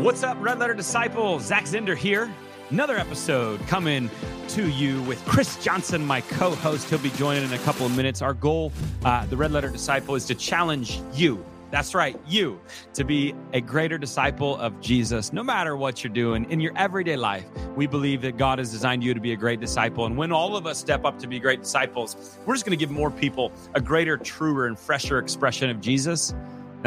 [0.00, 1.46] What's up, Red Letter Disciples?
[1.46, 2.30] Zach Zehnder here.
[2.68, 4.10] Another episode coming
[4.48, 6.90] to you with Chris Johnson, my co host.
[6.90, 8.20] He'll be joining in a couple of minutes.
[8.20, 8.72] Our goal,
[9.06, 11.42] uh, the Red Letter Disciple, is to challenge you.
[11.70, 12.60] That's right, you,
[12.92, 17.16] to be a greater disciple of Jesus, no matter what you're doing in your everyday
[17.16, 17.46] life.
[17.74, 20.04] We believe that God has designed you to be a great disciple.
[20.04, 22.80] And when all of us step up to be great disciples, we're just going to
[22.80, 26.34] give more people a greater, truer, and fresher expression of Jesus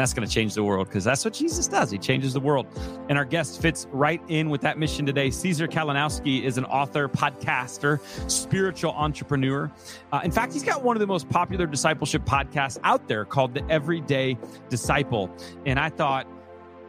[0.00, 1.90] that's going to change the world because that's what Jesus does.
[1.90, 2.66] He changes the world.
[3.08, 5.30] And our guest fits right in with that mission today.
[5.30, 8.00] Caesar Kalinowski is an author, podcaster,
[8.30, 9.70] spiritual entrepreneur.
[10.10, 13.52] Uh, in fact, he's got one of the most popular discipleship podcasts out there called
[13.52, 14.38] The Everyday
[14.70, 15.30] Disciple.
[15.66, 16.26] And I thought,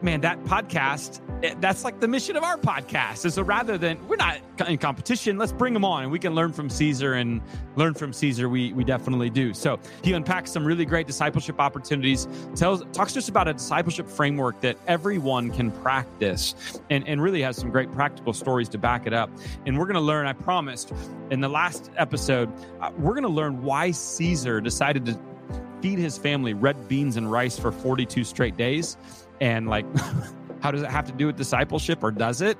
[0.02, 3.24] man, that podcast, eh, that's like the mission of our podcast.
[3.24, 6.34] And so rather than, we're not in competition, let's bring them on and we can
[6.34, 7.42] learn from Caesar and
[7.76, 8.50] learn from Caesar.
[8.50, 9.54] We, we definitely do.
[9.54, 14.08] So he unpacks some really great discipleship opportunities, tells, talks to us about a discipleship
[14.10, 19.08] framework that everyone can practice and, and really has some great practical stories to back
[19.08, 19.30] it up.
[19.66, 20.94] And we're going to learn, I promised
[21.30, 25.20] in the last episode, uh, we're going to learn why Caesar decided to
[25.82, 28.98] feed his family red beans and rice for 42 straight days
[29.42, 29.86] and like
[30.62, 32.58] how does it have to do with discipleship or does it?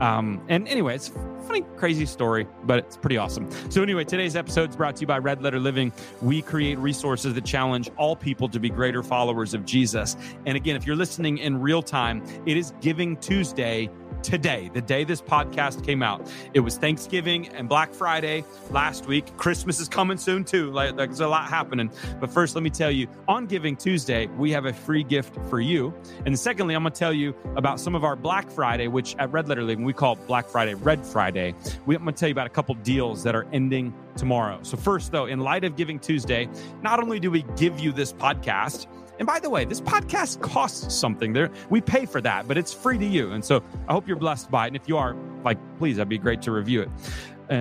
[0.00, 3.48] Um, and anyway it's a funny crazy story but it's pretty awesome.
[3.70, 5.92] So anyway today's episode is brought to you by red letter living.
[6.22, 10.16] We create resources that challenge all people to be greater followers of jesus.
[10.46, 13.90] And again if you're listening in real time it is giving tuesday
[14.22, 16.30] today, the day this podcast came out.
[16.54, 19.36] It was Thanksgiving and Black Friday last week.
[19.36, 20.70] Christmas is coming soon too.
[20.70, 21.90] Like there's a lot happening.
[22.20, 25.60] But first, let me tell you, on Giving Tuesday, we have a free gift for
[25.60, 25.92] you.
[26.24, 29.30] And secondly, I'm going to tell you about some of our Black Friday, which at
[29.32, 31.54] Red Letter Living we call Black Friday Red Friday.
[31.86, 34.60] We, I'm going to tell you about a couple deals that are ending tomorrow.
[34.62, 36.48] So first, though, in light of Giving Tuesday,
[36.82, 38.86] not only do we give you this podcast
[39.18, 41.32] and by the way, this podcast costs something.
[41.32, 43.32] There, we pay for that, but it's free to you.
[43.32, 44.68] And so I hope you're blessed by it.
[44.68, 46.88] And if you are, like, please, that'd be great to review it.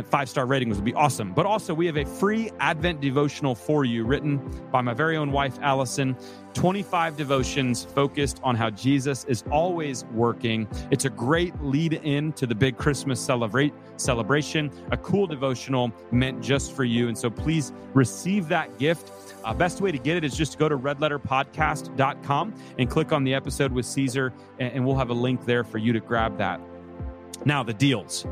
[0.10, 1.34] Five star ratings would be awesome.
[1.34, 4.38] But also, we have a free Advent devotional for you, written
[4.72, 6.16] by my very own wife, Allison.
[6.54, 10.68] 25 devotions focused on how Jesus is always working.
[10.92, 16.42] It's a great lead in to the big Christmas celebrate celebration, a cool devotional meant
[16.42, 17.08] just for you.
[17.08, 19.12] And so please receive that gift.
[19.44, 23.24] Uh, best way to get it is just to go to redletterpodcast.com and click on
[23.24, 26.38] the episode with Caesar, and, and we'll have a link there for you to grab
[26.38, 26.60] that.
[27.46, 28.26] Now, the deals.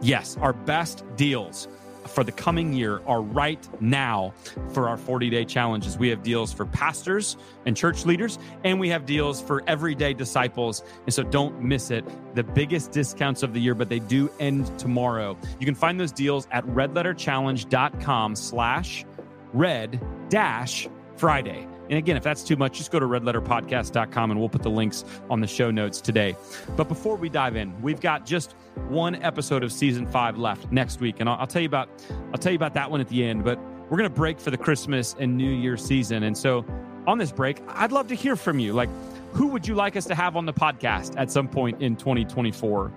[0.00, 1.68] Yes, our best deals
[2.08, 4.32] for the coming year are right now
[4.72, 5.98] for our 40 day challenges.
[5.98, 7.36] We have deals for pastors
[7.66, 10.82] and church leaders, and we have deals for everyday disciples.
[11.04, 12.04] And so don't miss it.
[12.34, 15.36] The biggest discounts of the year, but they do end tomorrow.
[15.58, 19.04] You can find those deals at redletterchallenge.com slash
[19.52, 21.66] red dash Friday.
[21.88, 25.04] And again, if that's too much, just go to redletterpodcast.com and we'll put the links
[25.30, 26.36] on the show notes today.
[26.76, 28.52] But before we dive in, we've got just
[28.88, 31.16] one episode of season five left next week.
[31.20, 31.88] And I'll, I'll tell you about
[32.32, 33.44] I'll tell you about that one at the end.
[33.44, 36.22] But we're gonna break for the Christmas and New Year season.
[36.24, 36.64] And so
[37.06, 38.74] on this break, I'd love to hear from you.
[38.74, 38.90] Like,
[39.32, 42.92] who would you like us to have on the podcast at some point in 2024?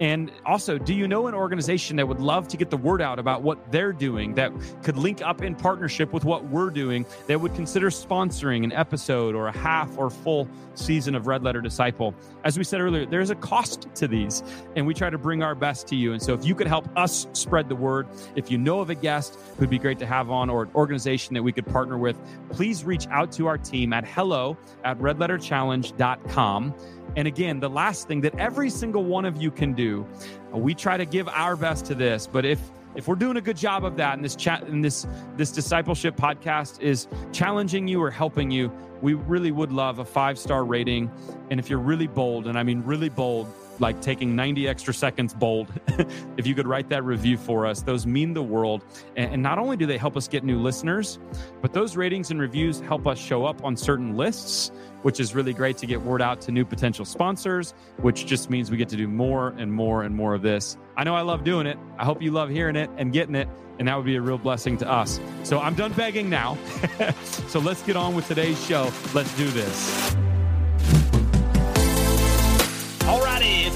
[0.00, 3.18] And also, do you know an organization that would love to get the word out
[3.18, 4.52] about what they're doing that
[4.82, 9.34] could link up in partnership with what we're doing that would consider sponsoring an episode
[9.34, 12.14] or a half or full season of Red Letter Disciple?
[12.44, 14.42] As we said earlier, there's a cost to these,
[14.76, 16.12] and we try to bring our best to you.
[16.12, 18.94] And so, if you could help us spread the word, if you know of a
[18.94, 22.16] guest who'd be great to have on or an organization that we could partner with,
[22.50, 26.74] please reach out to our team at hello at redletterchallenge.com.
[27.14, 30.06] And again, the last thing that every single one of you can do,
[30.54, 32.60] uh, we try to give our best to this, but if
[32.94, 35.06] if we're doing a good job of that and this chat and this
[35.36, 38.72] this discipleship podcast is challenging you or helping you,
[39.02, 41.10] we really would love a five star rating.
[41.50, 45.34] And if you're really bold, and I mean really bold, like taking 90 extra seconds
[45.34, 45.72] bold,
[46.36, 48.84] if you could write that review for us, those mean the world.
[49.16, 51.18] And, not only do they help us get new listeners,
[51.60, 55.52] but those ratings and reviews help us show up on certain lists, which is really
[55.52, 58.96] great to get word out to new potential sponsors, which just means we get to
[58.96, 60.76] do more and more and more of this.
[60.96, 61.78] I know I love doing it.
[61.98, 63.48] I hope you love hearing it and getting it.
[63.78, 65.20] And that would be a real blessing to us.
[65.44, 66.56] So I'm done begging now.
[67.24, 68.90] so let's get on with today's show.
[69.14, 70.16] Let's do this.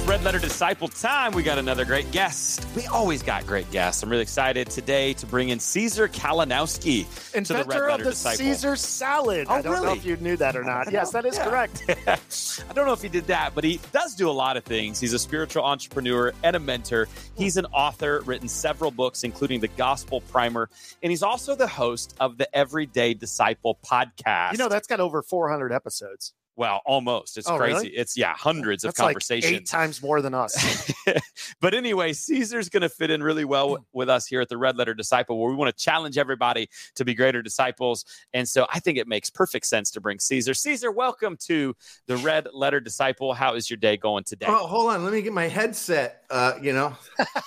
[0.07, 1.33] Red Letter Disciple time.
[1.33, 2.67] We got another great guest.
[2.75, 4.03] We always got great guests.
[4.03, 7.99] I'm really excited today to bring in Caesar Kalinowski Inventor to the Red Letter of
[7.99, 8.39] the Disciple.
[8.39, 9.47] Caesar salad.
[9.49, 9.87] Oh, I don't really?
[9.87, 10.91] know if you knew that or not.
[10.93, 11.45] Yes, that is Yeah.
[11.49, 11.83] correct.
[12.09, 14.99] I don't know if he did that, but he does do a lot of things.
[15.01, 17.07] He's a spiritual entrepreneur and a mentor.
[17.37, 20.69] He's an author, written several books, including the Gospel Primer,
[21.03, 24.53] and he's also the host of the Everyday Disciple podcast.
[24.53, 26.33] You know, that's got over 400 episodes.
[26.61, 27.39] Well, almost.
[27.39, 27.73] It's Oh, crazy.
[27.75, 27.89] really?
[27.89, 29.51] It's yeah, hundreds of That's like conversations.
[29.51, 30.93] eight times more than us.
[31.63, 34.59] but anyway, Caesar's going to fit in really well w- with us here at the
[34.59, 38.05] Red Letter Disciple, where we want to challenge everybody to be greater disciples.
[38.35, 40.53] And so I think it makes perfect sense to bring Caesar.
[40.53, 41.75] Caesar, welcome to
[42.07, 43.33] the Red Letter Disciple.
[43.33, 44.45] How is your day going today?
[44.47, 45.03] Oh, hold on.
[45.03, 46.25] Let me get my headset.
[46.29, 46.95] Uh, you know,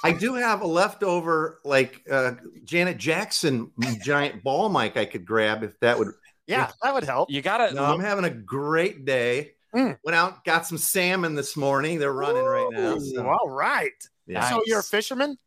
[0.04, 2.32] I do have a leftover like uh,
[2.64, 3.70] Janet Jackson
[4.04, 6.08] giant ball mic I could grab if that would.
[6.48, 7.32] Yeah, that would help.
[7.32, 7.74] You got to.
[7.74, 9.52] No, I'm having a great day.
[9.74, 9.98] Mm.
[10.04, 11.98] Went out, got some salmon this morning.
[11.98, 13.00] They're running right now.
[13.00, 13.92] So, all right.
[14.28, 14.48] yeah.
[14.50, 15.38] So you're a fisherman?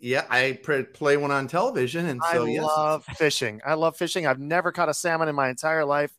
[0.00, 0.58] yeah, I
[0.92, 3.60] play one on television, and so I yes, love fishing.
[3.64, 4.26] I love fishing.
[4.26, 6.12] I've never caught a salmon in my entire life,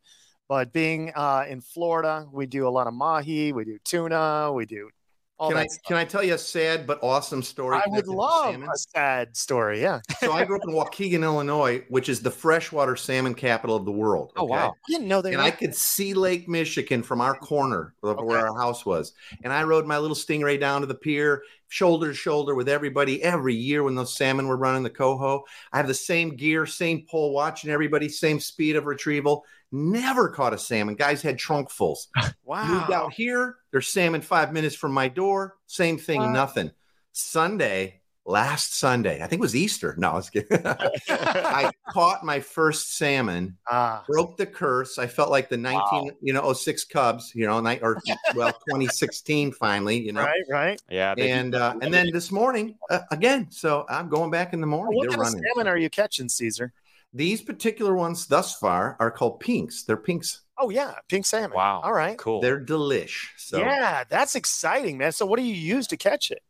[0.48, 4.66] but being uh, in Florida, we do a lot of mahi, we do tuna, we
[4.66, 4.90] do
[5.38, 5.84] all can I stuff.
[5.88, 7.78] can I tell you a sad but awesome story?
[7.78, 9.82] I would love a sad story.
[9.82, 10.00] Yeah.
[10.20, 13.92] So I grew up in Waukegan, Illinois, which is the freshwater salmon capital of the
[13.92, 14.32] world.
[14.38, 14.52] Oh, okay?
[14.52, 14.70] wow.
[14.70, 15.42] I didn't know they and.
[15.42, 18.24] I could see Lake Michigan from our corner of Okay.
[18.26, 19.14] where our house was.
[19.44, 23.22] And I rode my little stingray down to the pier, shoulder to shoulder with everybody
[23.22, 25.44] every year when those salmon were running the coho.
[25.74, 29.44] I have the same gear, same pole, watching everybody, same speed of retrieval.
[29.78, 30.96] Never caught a salmon.
[30.96, 32.08] Guys had trunkfuls.
[32.46, 32.66] wow.
[32.66, 33.58] Moved out here.
[33.72, 35.58] There's salmon five minutes from my door.
[35.68, 36.32] Same thing, Wow.
[36.32, 36.72] nothing.
[37.12, 39.94] Sunday, last Sunday, I think it was Easter.
[39.98, 40.62] No, I was kidding.
[41.10, 44.98] I caught my first salmon Ah, broke the curse.
[44.98, 48.02] I felt like the 19, you know, 06 Cubs, you know, ni- or
[48.36, 50.24] well, 2016 finally, you know.
[50.24, 50.82] right, right.
[50.90, 51.16] yeah.
[51.18, 53.48] And uh, and then this morning uh, again.
[53.52, 54.96] So I'm going back in the morning.
[54.96, 55.44] what They're kind of running.
[55.54, 56.72] salmon are you catching, Caesar?
[57.16, 59.84] These particular ones thus far are called pinks.
[59.84, 60.42] They're pinks.
[60.60, 61.56] Oh yeah, pink salmon.
[61.56, 61.80] wow.
[61.82, 62.18] All right.
[62.18, 62.42] Cool.
[62.42, 63.28] They're delish.
[63.38, 65.14] So Yeah, that's exciting, man.
[65.14, 66.44] So what do you use to catch it?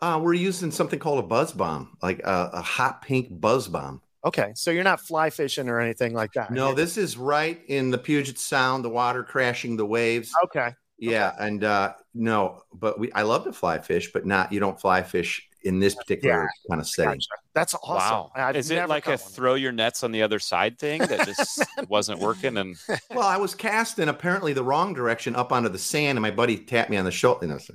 [0.00, 4.02] uh, we're using something called a buzz bomb, like a, a hot pink buzz bomb.
[4.24, 6.50] Okay, so you're not fly fishing or anything like that.
[6.52, 10.30] No, this is right in the Puget Sound, the water crashing the waves.
[10.44, 10.74] Okay.
[10.98, 14.80] Yeah, and uh no, but we I love to fly fish, but not you don't
[14.80, 17.14] fly fish in this particular kind of setting.
[17.14, 17.28] Gotcha.
[17.54, 17.96] That's awesome.
[17.96, 18.32] Wow.
[18.34, 19.18] I've Is it like a one.
[19.18, 22.56] throw your nets on the other side thing that just wasn't working?
[22.56, 22.76] And
[23.10, 26.30] Well, I was cast in apparently the wrong direction up onto the sand, and my
[26.30, 27.46] buddy tapped me on the shoulder.
[27.46, 27.74] You know, so,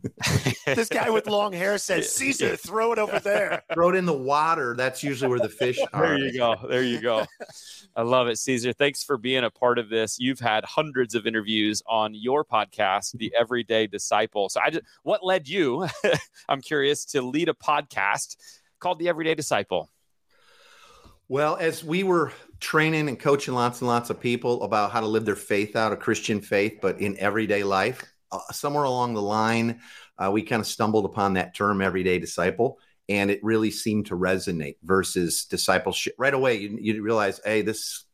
[0.66, 3.62] this guy with long hair says, Caesar, throw it over there.
[3.74, 4.74] throw it in the water.
[4.76, 6.06] That's usually where the fish are.
[6.06, 6.56] There you go.
[6.68, 7.26] There you go.
[7.96, 8.72] I love it, Caesar.
[8.72, 10.18] Thanks for being a part of this.
[10.18, 14.48] You've had hundreds of interviews on your podcast, The Everyday Disciple.
[14.48, 15.86] So, I just, what led you?
[16.48, 18.36] I'm curious to lead a podcast
[18.80, 19.90] called The Everyday Disciple.
[21.28, 25.06] Well, as we were training and coaching lots and lots of people about how to
[25.06, 28.11] live their faith out, a Christian faith, but in everyday life,
[28.50, 29.80] somewhere along the line,
[30.18, 32.78] uh, we kind of stumbled upon that term everyday disciple.
[33.08, 36.14] And it really seemed to resonate versus discipleship.
[36.18, 38.04] Right away, you, you realize, hey, this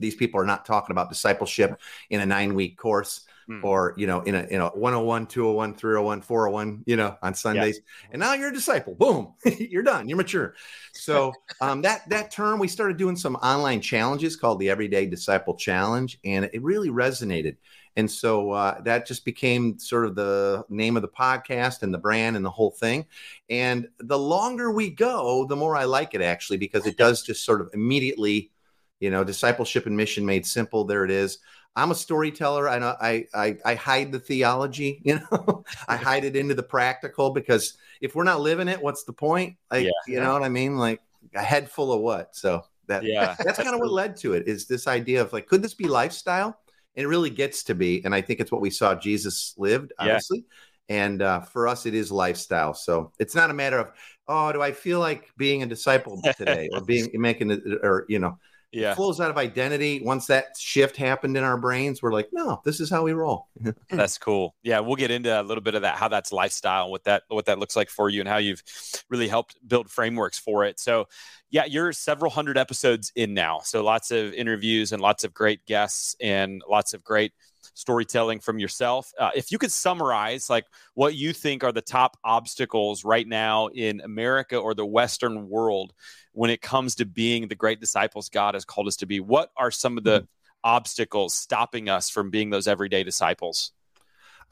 [0.00, 1.78] these people are not talking about discipleship
[2.10, 3.60] in a nine week course Hmm.
[3.62, 7.80] or you know in a in a 101 201 301 401 you know on sundays
[8.12, 10.54] and now you're a disciple boom you're done you're mature
[10.92, 11.32] so
[11.62, 16.18] um, that that term we started doing some online challenges called the everyday disciple challenge
[16.26, 17.56] and it really resonated
[17.98, 21.98] and so uh, that just became sort of the name of the podcast and the
[21.98, 23.04] brand and the whole thing.
[23.50, 27.44] And the longer we go the more i like it actually because it does just
[27.44, 28.52] sort of immediately
[29.00, 30.84] you know discipleship and mission made simple.
[30.84, 31.38] There it is.
[31.74, 32.68] I'm a storyteller.
[32.68, 35.64] I know i i, I hide the theology you know?
[35.88, 39.56] I hide it into the practical because if we're not living it what's the point?
[39.72, 39.90] Like Yeah.
[40.06, 40.76] you know what i mean?
[40.76, 41.00] Like
[41.34, 42.36] a head full of what?
[42.36, 43.34] So that Yeah.
[43.44, 45.88] that's kind of what led to it is this idea of like could this be
[45.88, 46.60] lifestyle
[46.96, 49.92] and it really gets to be and i think it's what we saw jesus lived
[49.98, 50.06] Yeah.
[50.06, 50.44] obviously
[50.88, 53.90] and uh, for us it is lifestyle so it's not a matter of
[54.26, 58.18] oh do i feel like being a disciple today or being making it or you
[58.18, 58.38] know
[58.72, 58.92] Yeah.
[58.92, 62.60] it flows out of identity once that shift happened in our brains we're like no
[62.64, 63.48] this is how we roll
[63.90, 64.54] That's cool.
[64.62, 67.46] Yeah, we'll get into a little bit of that, how that's lifestyle, what that what
[67.46, 68.62] that looks like for you, and how you've
[69.08, 70.78] really helped build frameworks for it.
[70.78, 71.06] So,
[71.50, 75.64] yeah, you're several hundred episodes in now, so lots of interviews and lots of great
[75.66, 77.32] guests and lots of great
[77.74, 79.12] storytelling from yourself.
[79.18, 83.68] Uh, if you could summarize, like what you think are the top obstacles right now
[83.68, 85.92] in America or the Western world
[86.38, 89.50] when it comes to being the great disciples God has called us to be, what
[89.56, 90.28] are some of the
[90.62, 93.72] obstacles stopping us from being those everyday disciples?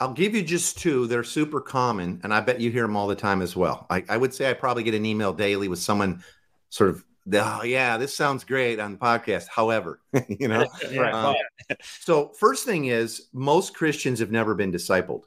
[0.00, 1.06] I'll give you just two.
[1.06, 3.86] They're super common, and I bet you hear them all the time as well.
[3.88, 6.24] I, I would say I probably get an email daily with someone
[6.70, 9.46] sort of, oh, yeah, this sounds great on the podcast.
[9.46, 11.28] However, you know, Yeah.
[11.28, 11.36] Um,
[12.00, 15.22] so first thing is most Christians have never been discipled.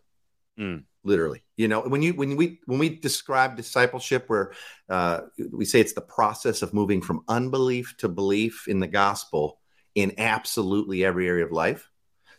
[0.59, 0.83] Mm.
[1.05, 4.51] Literally, you know, when you when we when we describe discipleship, where
[4.89, 9.59] uh, we say it's the process of moving from unbelief to belief in the gospel
[9.95, 11.89] in absolutely every area of life.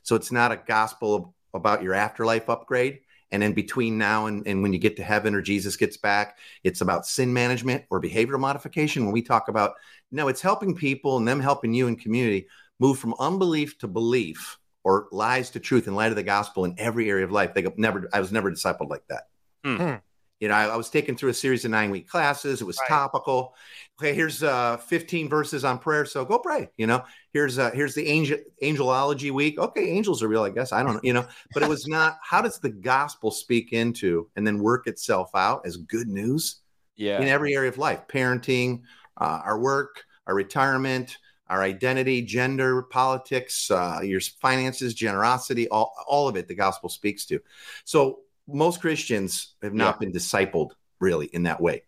[0.03, 3.01] So it's not a gospel about your afterlife upgrade.
[3.33, 6.39] And in between now and, and when you get to heaven or Jesus gets back,
[6.65, 9.05] it's about sin management or behavioral modification.
[9.05, 9.75] When we talk about,
[10.11, 12.49] no, it's helping people and them helping you in community
[12.81, 16.75] move from unbelief to belief or lies to truth in light of the gospel in
[16.79, 17.53] every area of life.
[17.55, 19.25] They go, never, I was never discipled like that.
[19.65, 19.95] Hmm.
[20.41, 22.63] You know, I, I, was taken through a series of nine week classes.
[22.63, 22.89] It was Right.
[22.89, 23.55] topical.
[24.01, 26.07] Okay, here's uh 15 verses on prayer.
[26.07, 26.71] So go pray.
[26.79, 29.59] You know, here's uh here's the angel angelology week.
[29.59, 30.73] Okay, angels are real, I guess.
[30.73, 34.31] I don't know, you know, but it was not how does the gospel speak into
[34.35, 36.63] and then work itself out as good news
[36.97, 37.21] Yeah.
[37.21, 38.81] in every area of life, parenting,
[39.21, 41.19] uh, our work, our retirement,
[41.51, 47.27] our identity, gender, politics, uh, your finances, generosity, all, all of it, the gospel speaks
[47.27, 47.41] to.
[47.85, 51.83] So most Christians have not been discipled really in that way.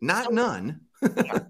[0.00, 0.80] Not none.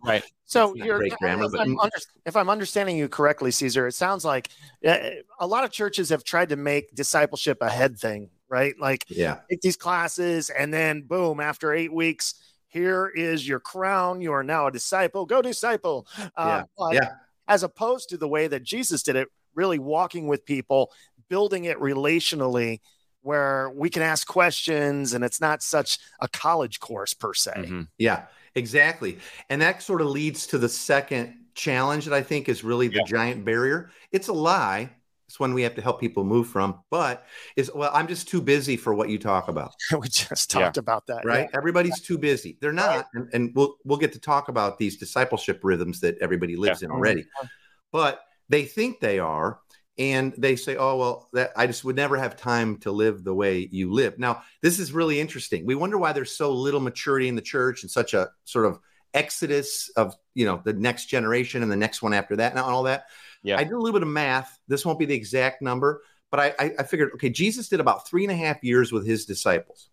[0.04, 0.22] Right.
[0.44, 1.96] So you're, great grammar, if, but- I'm under,
[2.26, 4.50] if I'm understanding you correctly, Caesar, it sounds like
[4.86, 4.98] uh,
[5.38, 8.74] a lot of churches have tried to make discipleship a head thing, right?
[8.78, 9.38] Like Yeah.
[9.50, 12.34] take these classes and then boom, after eight weeks,
[12.66, 14.20] here is your crown.
[14.20, 15.24] You are now a disciple.
[15.24, 16.06] Go disciple.
[16.18, 16.62] Uh, Yeah.
[16.76, 17.08] but Yeah.
[17.48, 20.92] As opposed to the way that Jesus did it, really walking with people,
[21.28, 22.80] building it relationally,
[23.22, 27.52] where we can ask questions and it's not such a college course per se.
[27.56, 27.88] Mhm.
[27.98, 29.18] Yeah, exactly.
[29.50, 32.98] And that sort of leads to the second challenge that I think is really the
[32.98, 33.04] Yeah.
[33.04, 33.90] giant barrier.
[34.12, 34.90] It's a lie.
[35.28, 38.40] It's one we have to help people move from, but is well, I'm just too
[38.40, 39.74] busy for what you talk about.
[40.00, 40.60] we just Yeah.
[40.62, 41.24] talked about that.
[41.26, 41.50] right?
[41.52, 42.56] Everybody's too busy.
[42.62, 43.04] They're not, Right.
[43.12, 46.90] and, and we'll we'll get to talk about these discipleship rhythms that everybody lives in
[46.90, 47.26] already.
[47.42, 47.46] Oh,
[47.92, 49.60] but they think they are,
[49.98, 53.34] and they say, "Oh well, that I just would never have time to live the
[53.34, 55.66] way you live." Now, this is really interesting.
[55.66, 58.78] We wonder why there's so little maturity in the church and such a sort of
[59.12, 62.84] exodus of you know the next generation and the next one after that and all
[62.84, 63.04] that.
[63.42, 63.56] Yeah.
[63.58, 64.58] I did a little bit of math.
[64.68, 68.06] This won't be the exact number, but I, I, I figured, okay, Jesus did about
[68.08, 69.88] three and a half years with his disciples.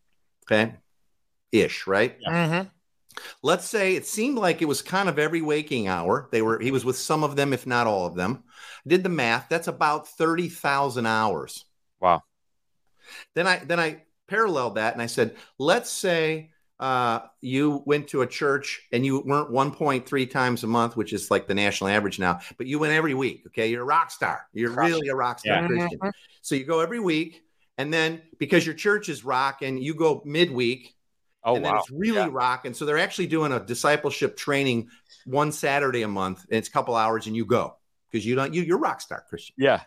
[0.46, 0.74] Okay,
[1.52, 2.20] ish, right?
[2.22, 2.70] Mhm.
[3.42, 6.70] let's say it seemed like it was kind of every waking hour they were he
[6.70, 8.44] was with some of them if not all of them
[8.86, 11.64] did the math that's about 30,000 hours
[12.02, 12.24] Wow.
[13.36, 18.22] then i then i paralleled that and i said let's say uh, you went to
[18.22, 22.20] a church and you weren't 1.3 times a month which is like the national average
[22.20, 25.16] now but you went every week okay you're a rock star you're Crush really a
[25.16, 25.68] rock star Yeah.
[25.68, 26.12] christian Mhm.
[26.42, 27.44] so you go every week
[27.78, 30.92] and then because your church is rock and you go midweek
[31.48, 31.80] Oh and then wow.
[31.80, 32.30] it's really Yeah.
[32.32, 32.74] rocking.
[32.74, 34.90] So they're actually doing a discipleship training
[35.26, 37.78] one Saturday a month, and it's a couple hours, and you go
[38.10, 39.54] because you don't you you're a rock star Christian.
[39.56, 39.82] Yeah.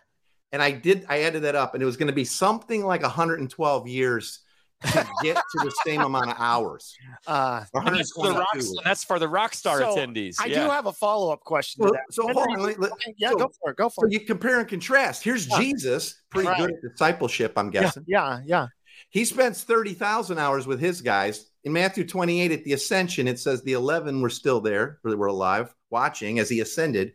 [0.53, 3.01] And I did I added that up, and it was going to be something like
[3.01, 4.39] 112 years
[4.83, 6.95] to get to the same amount of hours.
[7.27, 10.35] Uh, that's, for the rock, that's for the rock star So, attendees.
[10.39, 10.63] I yeah.
[10.65, 12.13] do have a follow up question So, to that.
[12.13, 13.77] so When hold on, let- let- yeah, so- go for it.
[13.77, 14.13] Go so for it.
[14.13, 15.23] you compare and contrast.
[15.23, 15.59] Here's Yeah.
[15.59, 16.57] Jesus, pretty Right.
[16.59, 18.05] good at discipleship, I'm Yeah, guessing.
[18.07, 18.67] yeah, yeah.
[19.09, 21.45] He spends 30,000 hours with his guys.
[21.63, 25.15] In Matthew 28 at the ascension, it says the 11 were still there, or they
[25.17, 27.13] were alive, watching as he ascended.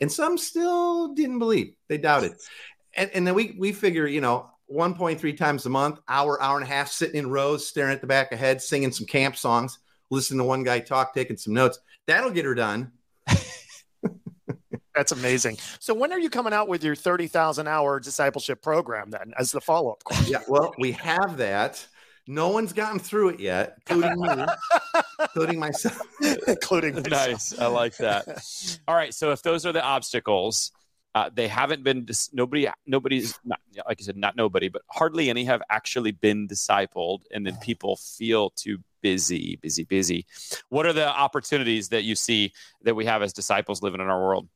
[0.00, 1.74] And some still didn't believe.
[1.88, 2.34] They doubted.
[2.94, 6.64] And, and then we, we figure, you know, 1.3 times a month, hour, hour and
[6.64, 9.78] a half, sitting in rows, staring at the back of head, singing some camp songs,
[10.10, 11.78] listening to one guy talk, taking some notes.
[12.06, 12.92] That'll get her done.
[14.94, 15.58] That's amazing.
[15.78, 19.60] So when are you coming out with your 30,000 hour discipleship program then as the
[19.60, 20.32] follow up question?
[20.32, 21.86] Yeah, well, we have that.
[22.26, 24.44] No one's gotten through it yet, including me,
[25.20, 25.98] including myself.
[26.46, 27.10] Including myself.
[27.10, 27.58] nice.
[27.58, 28.78] I like that.
[28.86, 29.14] All right.
[29.14, 30.72] So if those are the obstacles,
[31.14, 32.68] uh, they haven't been dis- nobody.
[32.86, 37.46] Nobody's not like I said, not nobody, but hardly any have actually been discipled, and
[37.46, 40.26] then people feel too busy, busy, busy.
[40.68, 44.20] What are the opportunities that you see that we have as disciples living in our
[44.20, 44.48] world?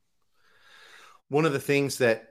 [1.33, 2.29] one of the things that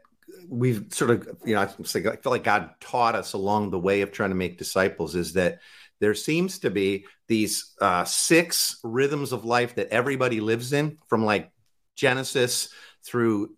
[0.47, 4.11] we've sort of, you know, I feel like God taught us along the way of
[4.11, 5.59] trying to make disciples is that
[5.99, 11.25] there seems to be these uh, six rhythms of life that everybody lives in from
[11.25, 11.51] like
[11.95, 12.69] Genesis
[13.03, 13.55] through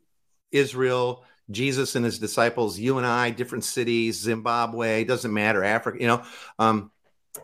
[0.53, 6.07] Israel, Jesus and his disciples, you and I, different cities, Zimbabwe, doesn't matter, Africa, you
[6.07, 6.23] know.
[6.59, 6.91] Um,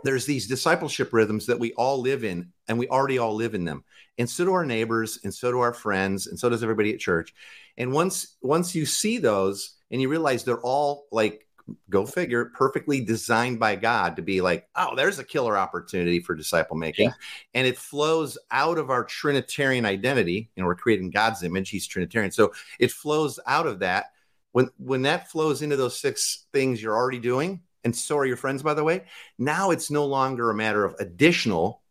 [0.03, 3.65] there's these discipleship rhythms that we all live in, and we already all live in
[3.65, 3.83] them.
[4.17, 6.99] And so do our neighbors, and so do our friends, and so does everybody at
[6.99, 7.33] church.
[7.77, 11.47] And once once you see those and you realize they're all like
[11.89, 16.35] go figure perfectly designed by God to be like, oh, there's a killer opportunity for
[16.35, 17.09] disciple making.
[17.09, 17.15] Yeah.
[17.53, 20.49] And it flows out of our Trinitarian identity.
[20.55, 22.31] You know, we're creating God's image, He's Trinitarian.
[22.31, 24.07] So it flows out of that.
[24.51, 28.37] When when that flows into those six things you're already doing, and so are your
[28.37, 29.05] friends, by the way,
[29.37, 31.83] now it's no longer a matter of additional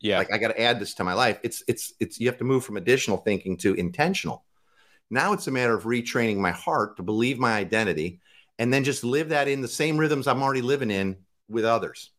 [0.00, 0.18] Yeah.
[0.18, 1.38] like I got to add this to my life.
[1.42, 4.44] It's it's it's you have to move from additional thinking to intentional.
[5.10, 8.20] Now it's a matter of retraining my heart to believe my identity
[8.58, 11.16] and then just live that in the same rhythms I'm already living in
[11.48, 12.10] with others.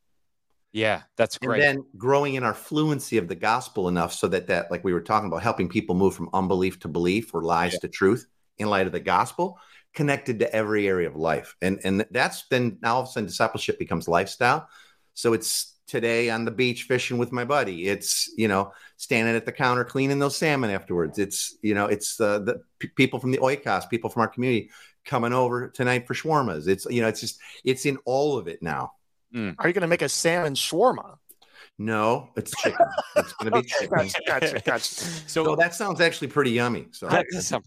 [0.72, 1.64] Yeah, that's great.
[1.64, 4.92] And then growing in our fluency of the gospel enough so that that like we
[4.92, 7.80] were talking about helping people move from unbelief to belief or lies yeah.
[7.80, 8.28] to truth
[8.58, 9.58] in light of the gospel
[9.94, 11.56] connected to every area of life.
[11.62, 14.68] And and that's then now all of a sudden discipleship becomes lifestyle.
[15.14, 17.88] So it's today on the beach fishing with my buddy.
[17.88, 21.18] It's you know standing at the counter cleaning those salmon afterwards.
[21.20, 24.72] It's you know it's uh, the p- people from the oikos, people from our community
[25.06, 26.68] coming over tonight for shawarmas.
[26.68, 28.94] It's you know it's just it's in all of it now.
[29.34, 29.56] Mm.
[29.60, 31.18] Are you going to make a salmon shawarma?
[31.78, 32.86] No, it's chicken.
[33.18, 33.98] It's going to be okay, chicken.
[33.98, 34.84] Gotcha, gotcha, gotcha.
[34.86, 36.88] So, so, that sounds actually pretty yummy.
[36.92, 37.10] So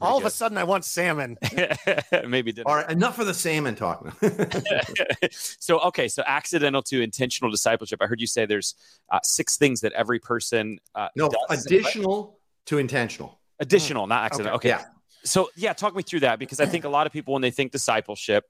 [0.00, 1.36] all of a sudden, I want salmon.
[2.26, 2.64] Maybe dinner.
[2.66, 4.16] All right, enough of the salmon talk.
[5.30, 8.00] so okay, so accidental to intentional discipleship.
[8.00, 8.76] I heard you say there's
[9.10, 10.78] uh, six things that every person.
[10.94, 13.38] Uh, no, additional to intentional.
[13.60, 14.56] Additional, not accidental.
[14.56, 14.72] Okay.
[14.72, 14.82] okay.
[14.82, 14.97] Yeah.
[15.24, 17.50] So yeah, talk me through that because I think a lot of people when they
[17.50, 18.44] think discipleship,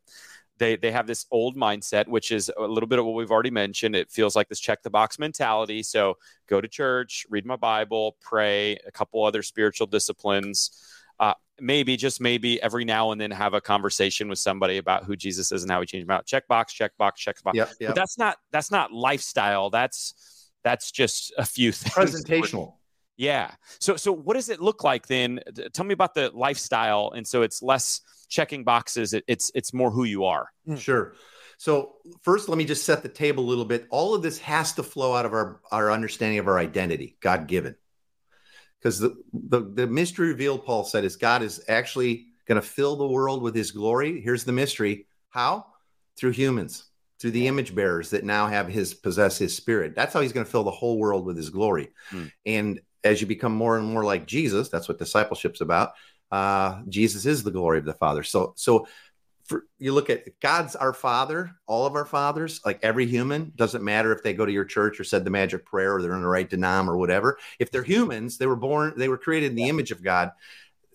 [0.59, 3.51] they they have this old mindset which is a little bit of what we've already
[3.51, 3.95] mentioned.
[3.95, 5.83] It feels like this check the box mentality.
[5.83, 6.15] So
[6.47, 10.71] go to church read my bible pray a couple other spiritual disciplines.
[11.21, 15.17] Uh, maybe just maybe every now and then have a conversation with somebody about who
[15.17, 17.69] jesus is and how he changed him out check box check box check box yep,
[17.81, 17.89] yep.
[17.89, 19.71] but that's not that's not lifestyle.
[19.71, 20.15] That's
[20.65, 21.95] that's just a few things.
[21.95, 22.75] Presentational
[23.19, 25.39] yeah so so what does it look like then
[25.75, 29.15] tell me about the lifestyle and so it's less checking boxes.
[29.15, 30.49] It, it's it's more who you are.
[30.67, 30.77] Hmm.
[30.77, 31.15] Sure.
[31.57, 33.87] So first, let me just set the table a little bit.
[33.91, 37.49] All of this has to flow out of our our understanding of our identity, God
[37.49, 37.75] given.
[38.79, 42.97] Because the, the the mystery revealed, Paul said, is God is actually going to fill
[42.97, 44.21] the world with His glory.
[44.21, 45.67] Here's the mystery: how
[46.17, 46.85] through humans,
[47.19, 49.97] through the image bearers that now have His possess His Spirit.
[49.97, 51.89] That's how He's going to fill the whole world with His glory.
[52.11, 52.27] Hmm.
[52.47, 55.93] And as you become more and more like Jesus, that's what discipleship's about
[56.31, 58.23] uh, Jesus is the glory of the Father.
[58.23, 58.87] So, so
[59.45, 63.83] for, you look at God's our Father, all of our fathers, like every human, doesn't
[63.83, 66.23] matter if they go to your church or said the magic prayer or they're in
[66.23, 67.39] the right denom or whatever.
[67.59, 70.33] If they're humans, they were born, they were created in the image of God.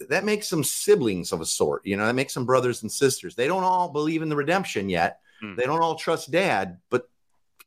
[0.09, 1.85] That makes them siblings of a sort.
[1.85, 3.35] You know, that makes them brothers and sisters.
[3.35, 5.19] They don't all believe in the redemption yet.
[5.41, 5.55] Hmm.
[5.55, 7.09] They don't all trust dad, but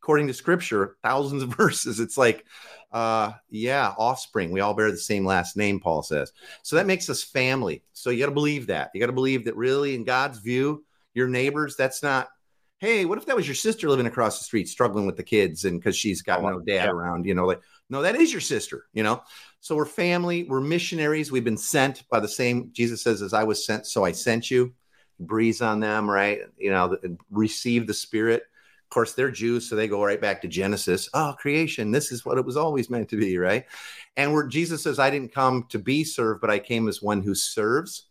[0.07, 2.47] according to scripture, thousands of verses, it's like
[2.93, 4.53] uh, yeah, offspring.
[4.53, 6.33] We all bear the same last name, Paul says.
[6.63, 7.83] So that makes us family.
[7.93, 8.93] So you got to believe that.
[8.95, 12.29] You got to believe that really, in God's view, your neighbors, that's not,
[12.79, 15.65] hey, what if that was your sister living across the street struggling with the kids
[15.65, 16.91] and because she's got oh, no dad yeah.
[16.91, 19.25] around, you know, like, no, that is your sister, you know?
[19.59, 21.33] So we're family, we're missionaries.
[21.33, 24.53] We've been sent by the same, Jesus says, as I was sent, so I sent
[24.53, 24.73] you.
[25.19, 26.43] Breathe on them, right?
[26.57, 26.97] You know,
[27.31, 28.45] receive the spirit.
[28.87, 31.09] Of course, they're Jews, so they go right back to Genesis.
[31.13, 33.65] Oh, creation, this is what it was always meant to be, right?
[34.17, 37.21] And where Jesus says, I didn't come to be served, but I came as one
[37.21, 38.07] who serves.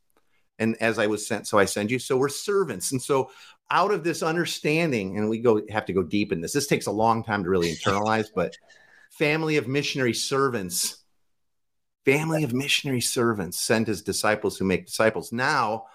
[0.59, 1.97] And as I was sent, so I send you.
[1.97, 2.91] So we're servants.
[2.91, 3.31] And so
[3.71, 6.51] out of this understanding, and we go have to go deep in this.
[6.51, 8.57] This takes a long time to really internalize, but
[9.11, 11.03] family of missionary servants,
[12.03, 15.31] family of missionary servants sent as disciples who make disciples.
[15.31, 15.85] Now,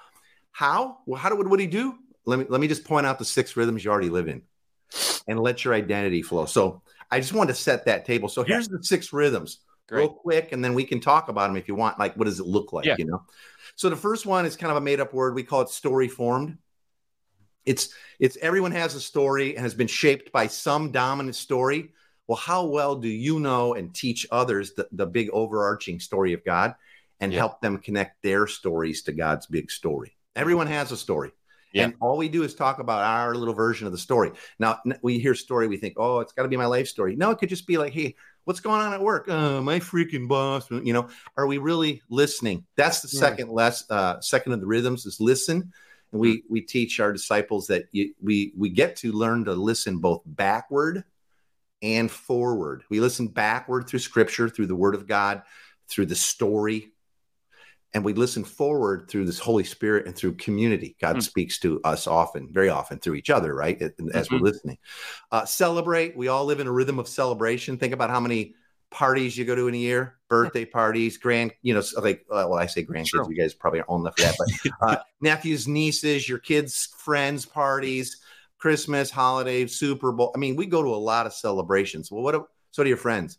[0.52, 1.00] how?
[1.04, 1.96] Well, how do what would he do?
[2.24, 4.42] Let me let me just point out the six rhythms you already live in
[5.26, 6.46] and let your identity flow.
[6.46, 8.28] So I just wanted to set that table.
[8.28, 8.76] So here's yeah.
[8.78, 10.00] the six rhythms, Great.
[10.00, 11.98] real quick, and then we can talk about them if you want.
[11.98, 12.86] Like, what does it look like?
[12.86, 12.96] Yeah.
[12.98, 13.22] You know.
[13.76, 15.34] So the first one is kind of a made up word.
[15.34, 16.58] We call it story formed.
[17.64, 21.92] It's it's everyone has a story and has been shaped by some dominant story.
[22.26, 26.44] Well, how well do you know and teach others the, the big overarching story of
[26.44, 26.74] God
[27.18, 27.38] and yeah.
[27.38, 30.16] help them connect their stories to God's big story?
[30.36, 31.32] Everyone has a story.
[31.72, 31.84] Yeah.
[31.84, 34.32] And all we do is talk about our little version of the story.
[34.58, 37.14] Now, we hear story, we think, oh, it's got to be my life story.
[37.16, 39.28] No, it could just be like, hey, what's going on at work?
[39.28, 40.68] Uh, my freaking boss.
[40.70, 42.64] You know, are we really listening?
[42.76, 43.54] That's the second yeah.
[43.54, 45.72] less uh, second of the rhythms is listen.
[46.12, 49.98] And we we teach our disciples that you, we we get to learn to listen
[49.98, 51.04] both backward
[51.82, 52.82] and forward.
[52.90, 55.42] We listen backward through Scripture, through the Word of God,
[55.88, 56.92] through the story
[57.92, 60.96] and we listen forward through this Holy Spirit and through community.
[61.00, 63.80] God mm speaks to us often, very often through each other, right?
[63.80, 64.34] As mm-hmm.
[64.34, 64.78] we're listening.
[65.30, 66.16] Uh, celebrate.
[66.16, 67.76] We all live in a rhythm of celebration.
[67.76, 68.54] Think about how many
[68.90, 72.54] parties you go to in a year, birthday parties, grand, you know, like, uh, well,
[72.54, 73.30] I say grandkids, sure.
[73.30, 77.46] you guys probably aren't old enough for that, but uh, nephews, nieces, your kids' friends'
[77.46, 78.20] parties,
[78.58, 80.32] Christmas, holiday, Super Bowl.
[80.34, 82.10] I mean, we go to a lot of celebrations.
[82.10, 83.38] Well, what, so do your friends?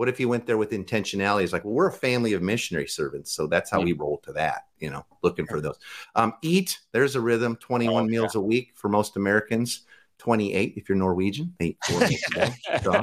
[0.00, 1.42] What if you went there with intentionality?
[1.42, 4.32] It's like, well, we're a family of missionary servants, so that's how we roll to
[4.32, 4.62] that.
[4.78, 5.78] You know, looking for those.
[6.14, 6.78] Um, eat.
[6.92, 7.54] There's a rhythm.
[7.56, 8.38] 21 oh, meals yeah.
[8.38, 9.82] a week for most Americans.
[10.16, 11.54] 28 if you're Norwegian.
[11.60, 13.02] Eight four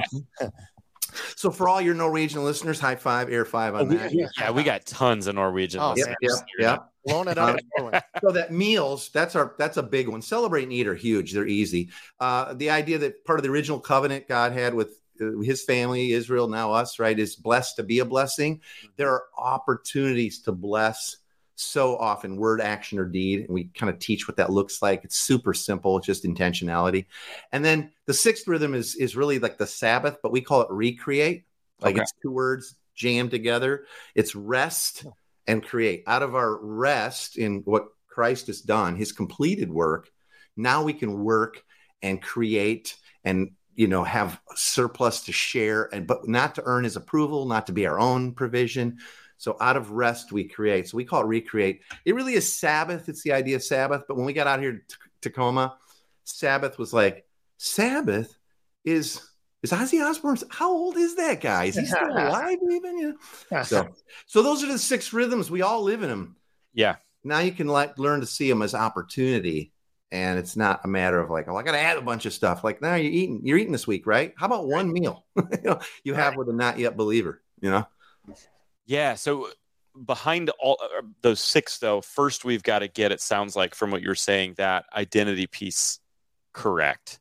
[1.36, 4.12] So for all your Norwegian listeners, high five, air five on Oh, we- that.
[4.36, 6.16] yeah, we got tons of Norwegian Oh, listeners.
[6.20, 6.90] Yep, yep, yep.
[7.04, 7.60] Blowing it up.
[8.20, 11.46] so that meals that's our that's a big one celebrate and eat are huge they're
[11.46, 11.88] easy
[12.20, 16.12] uh the idea that part of the original covenant god had with Uh, his family
[16.12, 18.56] israel now us right is blessed to be a blessing.
[18.56, 18.86] Mm-hmm.
[18.96, 21.18] There are opportunities to bless
[21.56, 25.04] so often word action or deed and we kind of teach what that looks like.
[25.04, 27.06] It's super simple it's just intentionality.
[27.52, 30.70] And then the sixth rhythm is is really like the sabbath but we call it
[30.70, 31.44] recreate.
[31.80, 32.02] Like Okay.
[32.02, 33.86] it's two words jammed together.
[34.14, 35.06] It's rest
[35.46, 36.04] and create.
[36.06, 40.10] Out of our rest in what Christ has done, his completed work.
[40.56, 41.62] Now we can work
[42.02, 46.96] and create and you know have surplus to share and but not to earn his
[46.96, 48.98] approval, not to be our own provision.
[49.36, 50.88] So out of rest we create.
[50.88, 51.82] So we call it recreate.
[52.04, 53.08] It really is Sabbath.
[53.08, 54.02] It's the idea of Sabbath.
[54.08, 55.76] But when we got out here to Tacoma,
[56.24, 57.24] Sabbath was like
[57.56, 58.36] Sabbath
[58.84, 59.22] is
[59.62, 60.38] is Ozzy Osbourne.
[60.50, 61.66] How old is that guy?
[61.66, 62.98] Is he still alive even?
[62.98, 63.16] You
[63.52, 63.62] know?
[63.62, 63.88] So,
[64.26, 65.52] so those are the six rhythms.
[65.52, 66.36] We all live in them.
[66.74, 66.96] Yeah.
[67.22, 69.72] Now you can like learn to see them as opportunity,
[70.10, 72.32] and it's not a matter of like, oh, I got to add a bunch of
[72.32, 72.64] stuff.
[72.64, 74.32] Like now you're eating, you're eating this week, right?
[74.36, 77.42] How about one meal you, know, you have with a not yet believer?
[77.60, 77.86] You know,
[78.86, 79.14] Yeah.
[79.14, 79.50] So
[80.06, 83.12] behind all uh, those six, though, first we've got to get.
[83.12, 86.00] It sounds like from what you're saying that identity piece
[86.52, 87.20] correct.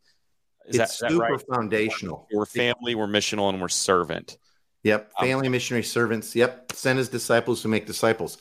[0.68, 1.44] Is that, it's that super right?
[1.50, 2.28] foundational.
[2.32, 4.38] We're family, we're missional, and we're servant.
[4.88, 5.12] Yep.
[5.20, 6.36] Um, Family missionary servants.
[6.36, 6.72] Yep.
[6.74, 8.38] Send his disciples to make disciples.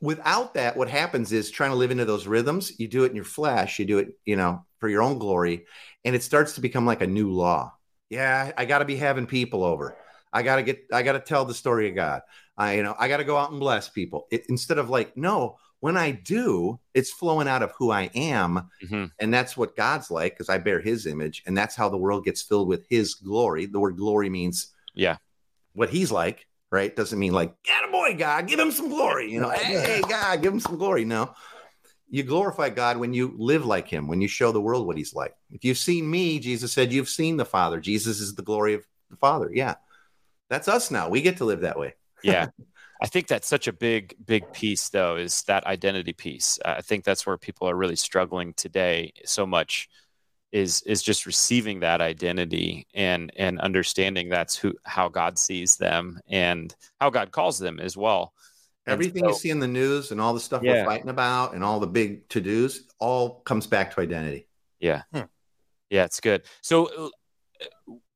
[0.00, 2.78] Without that, what happens is trying to live into those rhythms.
[2.80, 3.78] You do it in your flesh.
[3.78, 5.66] You do it, you know, for your own glory.
[6.04, 7.74] And it starts to become like a new law.
[8.08, 8.52] Yeah.
[8.56, 9.96] I got to be having people over.
[10.32, 12.22] I got to get, I got to tell the story of God.
[12.56, 14.26] I, you know, I got to go out and bless people.
[14.30, 18.70] It, instead of like, no, when I do, it's flowing out of who I am.
[18.84, 19.10] Mhm.
[19.18, 21.42] And that's what God's like because I bear his image.
[21.46, 23.66] And that's how the world gets filled with his glory.
[23.66, 25.16] The word glory means Yeah.
[25.72, 26.94] What he's like, right?
[26.94, 29.30] Doesn't mean like, get a boy, God, give him some glory.
[29.30, 31.04] You know, hey, God, give him some glory.
[31.04, 31.34] No,
[32.10, 35.14] you glorify God when you live like him, when you show the world what he's
[35.14, 35.34] like.
[35.50, 37.80] If you've seen me, Jesus said, you've seen the Father.
[37.80, 39.48] Jesus is the glory of the Father.
[39.52, 39.76] Yeah.
[40.48, 41.08] That's us now.
[41.08, 41.94] We get to live that way.
[42.22, 42.48] Yeah.
[43.02, 46.58] I think that's such a big, big piece, though, is that identity piece.
[46.64, 49.88] I think that's where people are really struggling today so much
[50.52, 56.20] is is just receiving that identity and and understanding that's who how God sees them
[56.28, 58.34] and how God calls them as well.
[58.86, 60.82] And Everything you see in the news and all the stuff Yeah.
[60.82, 64.48] we're fighting about and all the big to dos all comes back to identity.
[64.80, 65.02] Yeah.
[65.12, 65.22] Hmm.
[65.90, 66.42] Yeah, it's good.
[66.62, 67.08] So uh,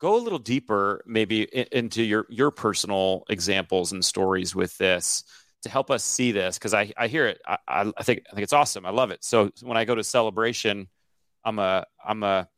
[0.01, 1.43] go a little deeper maybe
[1.77, 5.25] into your your personal examples and stories with this
[5.63, 8.35] to help us see this because I, I hear it I, I I think I
[8.35, 10.89] think it's awesome I love it so when I go to celebration
[11.45, 12.49] I'm a I'm a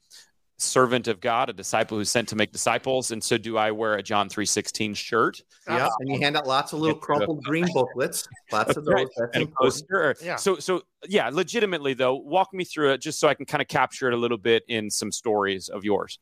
[0.59, 3.95] servant of God a disciple who's sent to make disciples and so do I wear
[3.97, 5.87] a John 316 shirt Yeah.
[6.01, 8.27] And you hand out lots of little Get rid of- crumpled green booklets.
[8.51, 9.07] Lots of That's right.
[9.07, 9.15] those.
[9.19, 10.15] That's and a poster.
[10.23, 10.37] Yeah.
[10.37, 13.69] So, so yeah, legitimately though, walk me through it just so I can kind of
[13.69, 16.19] capture it a little bit in some stories of yours.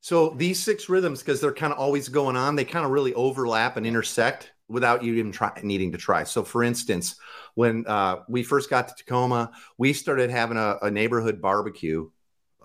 [0.00, 3.14] So these six rhythms, because they're kind of always going on, they kind of really
[3.14, 6.24] overlap and intersect without you even try, needing to try.
[6.24, 7.16] So, for instance,
[7.54, 12.10] when uh, we first got to Tacoma, we started having a, a neighborhood barbecue.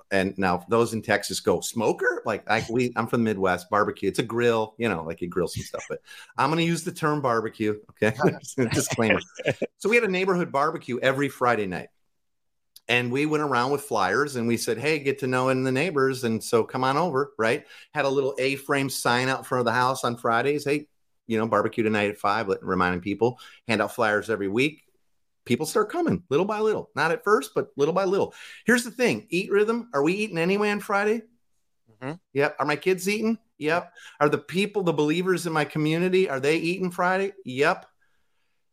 [0.09, 2.21] And now those in Texas go smoker.
[2.25, 3.69] Like I, we, I'm from the Midwest.
[3.69, 4.09] Barbecue.
[4.09, 5.85] It's a grill, you know, like you grill some stuff.
[5.87, 6.01] But
[6.37, 7.79] I'm going to use the term barbecue.
[7.91, 8.17] Okay,
[8.73, 9.21] disclaimer.
[9.77, 11.87] So we had a neighborhood barbecue every Friday night
[12.87, 15.71] and we went around with flyers and we said hey get to know in the
[15.71, 19.65] neighbors and so come on over right had a little a-frame sign out front of
[19.65, 20.87] the house on fridays hey
[21.31, 24.83] you know barbecue tonight at five reminding people hand out flyers every week
[25.45, 28.33] people start coming little by little not at first but little by little
[28.65, 31.21] here's the thing eat rhythm are we eating anyway on friday
[32.01, 32.19] Mhm.
[32.33, 36.39] yep are my kids eating yep are the people the believers in my community are
[36.39, 37.85] they eating friday yep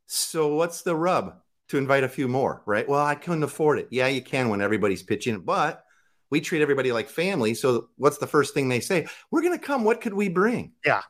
[0.07, 1.37] so what's the rub
[1.69, 2.89] to invite a few more, right?
[2.89, 3.89] Well, I couldn't afford it.
[3.91, 5.85] Yeah, you can when everybody's pitching, but
[6.31, 7.55] we treat everybody like family.
[7.55, 9.07] So what's the first thing they say?
[9.31, 9.85] We're going to come.
[9.85, 10.73] What could we bring?
[10.85, 11.03] Yeah.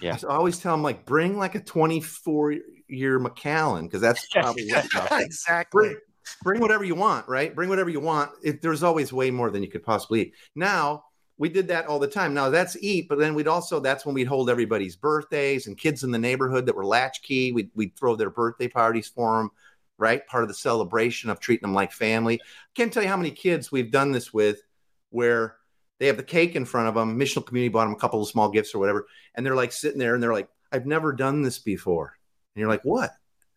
[0.00, 0.16] Yeah.
[0.16, 2.54] So I always tell them like, bring like a 24
[2.88, 4.86] year Macallan because that's probably what
[5.20, 5.88] exactly.
[5.88, 5.96] bring,
[6.42, 7.54] bring whatever you want, right?
[7.54, 8.30] Bring whatever you want.
[8.42, 10.34] It, there's always way more than you could possibly eat.
[10.54, 11.04] Now
[11.38, 12.34] we did that all the time.
[12.34, 16.02] Now that's eat, but then we'd also that's when we'd hold everybody's birthdays and kids
[16.02, 17.52] in the neighborhood that were latchkey.
[17.52, 19.50] We'd we'd throw their birthday parties for them,
[19.98, 20.26] right?
[20.26, 22.40] Part of the celebration of treating them like family.
[22.40, 24.62] I Can't tell you how many kids we've done this with,
[25.10, 25.56] where
[25.98, 27.18] they have the cake in front of them.
[27.18, 29.98] Missional community bought them a couple of small gifts or whatever, and they're like sitting
[29.98, 32.16] there and they're like, "I've never done this before,"
[32.54, 33.12] and you're like, "What?"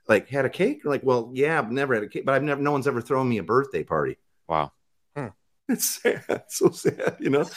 [0.09, 0.81] Like had a cake?
[0.83, 2.59] You're like, well, yeah, I've never had a cake, but I've never.
[2.59, 4.17] No one's ever thrown me a birthday party.
[4.47, 4.71] Wow.
[5.15, 5.27] Hmm.
[5.69, 7.47] It's sad, so sad, you know.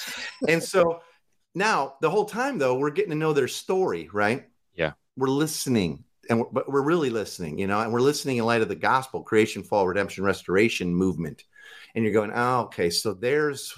[0.46, 1.00] and so
[1.54, 4.46] now the whole time though, we're getting to know their story, right?
[4.74, 4.92] Yeah.
[5.16, 8.60] We're listening and we're, but we're really listening, you know, and we're listening in light
[8.60, 11.44] of the gospel, creation, fall, redemption, restoration movement.
[11.94, 13.74] And you're going, oh, okay, so there's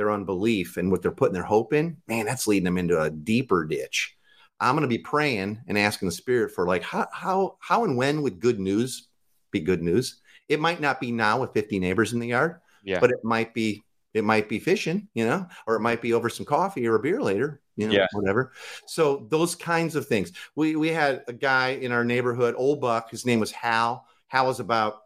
[0.00, 1.98] their unbelief and what they're putting their hope in.
[2.08, 4.16] Man, that's leading them into a deeper ditch.
[4.58, 7.98] I'm going to be praying and asking the Spirit for like how how how and
[7.98, 9.08] when would good news
[9.50, 10.22] be good news?
[10.48, 12.98] It might not be now with 50 neighbors in the yard, Yeah.
[12.98, 13.82] but it might be
[14.14, 17.00] it might be fishing, you know, or it might be over some coffee or a
[17.00, 18.06] beer later, you know, Yeah.
[18.12, 18.52] whatever.
[18.86, 20.32] So those kinds of things.
[20.56, 23.10] We we had a guy in our neighborhood, Old Buck.
[23.10, 24.06] His name was Hal.
[24.28, 25.02] Hal was about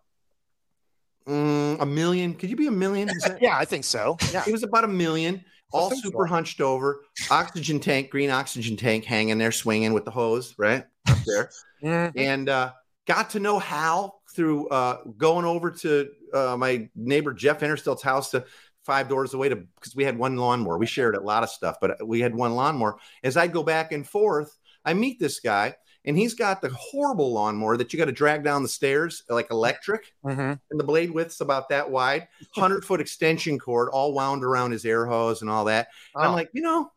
[1.27, 2.35] mm, a million.
[2.35, 3.09] Could you be a million?
[3.41, 4.17] Yeah, I think so.
[4.33, 4.45] Yeah.
[4.45, 6.11] He was about a million, all think so.
[6.11, 10.85] super hunched over, oxygen tank, green oxygen tank hanging there, swinging with the hose, right
[11.09, 11.51] up there
[11.83, 12.13] Mhm.
[12.17, 12.73] and uh,
[13.07, 18.31] got to know Hal through uh, going over to uh, my neighbor Jeff Interstelt's house
[18.31, 18.45] to
[18.85, 20.77] five doors away to because we had one lawnmower.
[20.79, 22.97] We shared a lot of stuff, but we had one lawnmower.
[23.23, 25.75] As I go back and forth, I meet this guy,
[26.05, 29.51] and he's got the horrible lawnmower that you got to drag down the stairs like
[29.51, 30.61] electric, Mhm.
[30.71, 34.85] and the blade width's about that wide, hundred foot extension cord all wound around his
[34.85, 35.89] air hose and all that.
[36.15, 36.35] And I'm Oh.
[36.35, 36.91] like, you know,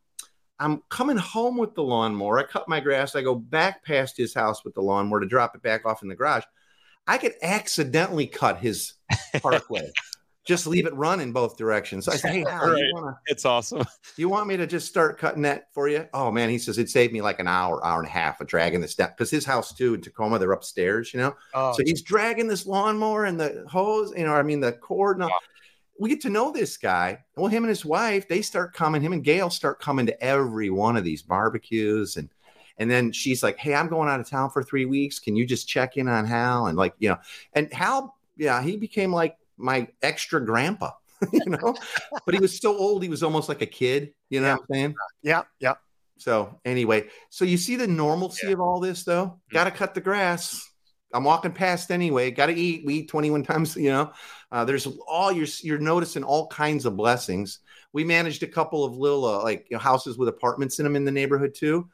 [0.60, 2.40] I'm coming home with the lawnmower.
[2.40, 3.16] I cut my grass.
[3.16, 6.08] I go back past his house with the lawnmower to drop it back off in
[6.10, 6.44] the garage.
[7.06, 8.94] I could accidentally cut his
[9.42, 9.92] parkway.
[10.48, 12.06] Just leave it run in both directions.
[12.06, 12.82] So I said, hey, Hal, Right.
[12.94, 13.86] wanna, It's awesome.
[14.18, 16.08] you want me to just start cutting that for you?
[16.14, 16.50] Oh, man.
[16.50, 18.96] He says, it saved me like an hour, hour and a half of dragging this
[18.96, 19.10] down.
[19.10, 21.36] Because his house, too, in Tacoma, they're upstairs, you know?
[21.54, 25.18] Oh, So he's dragging this lawnmower and the hose, you know, I mean, the cord.
[25.18, 25.32] And all.
[26.00, 27.24] We get to know this guy.
[27.36, 30.70] Well, him and his wife, they start coming, him and Gail start coming to every
[30.70, 32.18] one of these barbecues.
[32.18, 32.30] And
[32.80, 35.18] and then she's like, Hey, I'm going out of town for three weeks.
[35.18, 36.68] Can you just check in on Hal?
[36.68, 37.18] And like, you know,
[37.54, 40.92] and Hal, yeah, he became like my extra grandpa,
[41.34, 41.76] you know,
[42.26, 44.66] but he was so old, he was almost like a kid, you know what I'm
[44.72, 44.96] saying?
[45.22, 45.76] yeah, yeah.
[46.20, 49.40] So anyway, so you see the normalcy of all this though.
[49.52, 50.68] Got to cut the grass.
[51.14, 52.32] I'm walking past anyway.
[52.32, 52.86] Got to eat.
[52.86, 53.76] We eat 21 times.
[53.76, 54.12] You know,
[54.52, 57.60] uh, there's all you're you're noticing all kinds of blessings.
[57.94, 60.96] We managed a couple of little uh, like you know, houses with apartments in them
[60.96, 61.90] in the neighborhood too.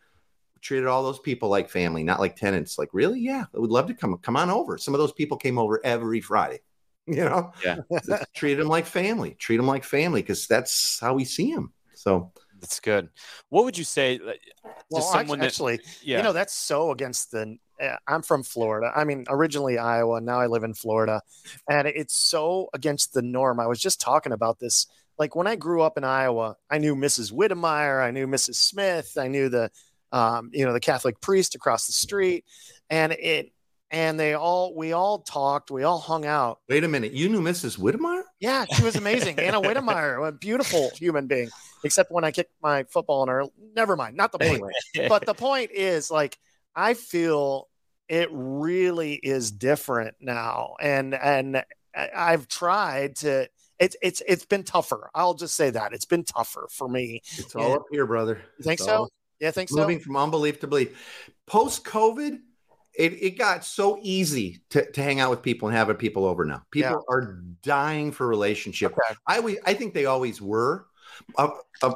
[0.61, 2.77] Treated all those people like family, not like tenants.
[2.77, 4.77] Like really, yeah, I would love to come come on over.
[4.77, 6.61] Some of those people came over every Friday.
[7.07, 7.77] You know, Yeah.
[8.35, 9.35] treat them like family.
[9.37, 11.73] Treat them like family because that's how we see them.
[11.95, 13.09] So That's good.
[13.49, 14.19] What would you say?
[14.23, 14.39] like,
[14.89, 17.57] Well, to someone that, actually, yeah, you know, that's so against the.
[17.81, 18.91] uh, I'm from Florida.
[18.95, 20.21] I mean, originally Iowa.
[20.21, 21.21] Now I live in Florida,
[21.69, 23.59] and it's so against the norm.
[23.59, 24.87] I was just talking about this.
[25.19, 27.33] Like when I grew up in Iowa, I knew Mrs.
[27.33, 28.55] Whittemire, I knew Mrs.
[28.55, 29.69] Smith, I knew the,
[30.11, 32.45] um, you know, the Catholic priest across the street,
[32.89, 33.51] and it,
[33.93, 36.59] and they all, we all talked, we all hung out.
[36.67, 37.77] wait a minute, you knew Mrs.
[37.77, 38.23] Whittemire?
[38.39, 39.39] Yeah, she was amazing.
[39.39, 41.49] Anna Whittemire, a beautiful human being,
[41.85, 43.45] except when I kicked my football in her.
[43.75, 44.63] Never mind, not the point.
[45.07, 46.37] but the point is, like,
[46.75, 47.69] I feel
[48.09, 51.63] it really is different now, and and
[51.95, 53.47] I've tried to.
[53.79, 55.09] It's it's it's been tougher.
[55.13, 57.21] I'll just say that it's been tougher for me.
[57.37, 57.75] It's all Yeah.
[57.75, 58.41] up here, brother.
[58.57, 58.95] You think It's so?
[58.95, 59.77] all- Yeah, I think so.
[59.77, 60.95] Moving from unbelief to belief.
[61.47, 62.39] Post COVID,
[62.95, 66.45] it, it got so easy to, to hang out with people and have people over
[66.45, 66.63] now.
[66.71, 68.91] People are dying for relationship.
[68.93, 69.15] Okay.
[69.27, 70.87] I we, I think they always were.
[71.37, 71.49] A,
[71.83, 71.95] a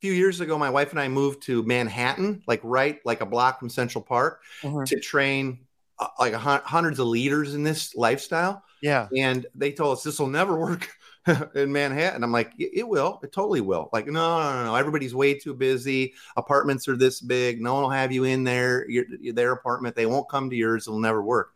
[0.00, 3.58] few years ago, my wife and I moved to Manhattan, like right like a block
[3.58, 4.84] from Central Park, Mhm.
[4.86, 5.66] to train
[5.98, 8.62] uh, like a, hun- hundreds of leaders in this lifestyle.
[8.82, 10.88] Yeah, and they told us this will never work
[11.54, 12.22] in Manhattan.
[12.22, 13.20] I'm like, "It- will.
[13.22, 13.90] It totally will.
[13.92, 14.74] Like, no, no, no, no.
[14.74, 16.14] Everybody's way too busy.
[16.36, 17.60] Apartments are this big.
[17.60, 18.88] No one will have you in there.
[18.88, 19.96] Your, their apartment.
[19.96, 20.86] They won't come to yours.
[20.86, 21.52] It'll never work.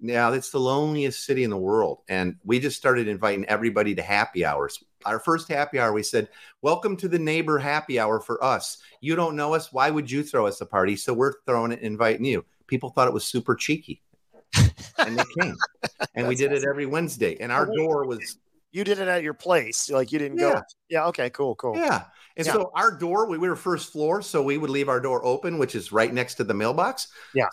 [0.00, 2.00] Now, it's the loneliest city in the world.
[2.08, 4.82] And we just started inviting everybody to happy hours.
[5.04, 6.28] Our first happy hour, we said,
[6.62, 8.78] Welcome to the neighbor happy hour for us.
[9.00, 9.72] You don't know us.
[9.72, 10.96] Why would you throw us a party?
[10.96, 12.44] So we're throwing it, inviting you.
[12.66, 14.02] People thought it was super cheeky.
[14.98, 15.56] and they came.
[16.14, 17.36] And we That's did it every Wednesday.
[17.40, 18.38] And our door was
[18.74, 19.88] you did it at your place.
[19.88, 20.54] Like you didn't Yeah.
[20.54, 20.62] go.
[20.88, 21.06] Yeah.
[21.06, 21.30] Okay.
[21.30, 21.54] Cool.
[21.54, 21.76] Cool.
[21.76, 22.04] Yeah.
[22.36, 22.52] And Yeah.
[22.54, 25.56] so our door, we, we were first floor, so we would leave our door open,
[25.56, 27.06] which is right next to the mailbox.
[27.34, 27.46] Yeah.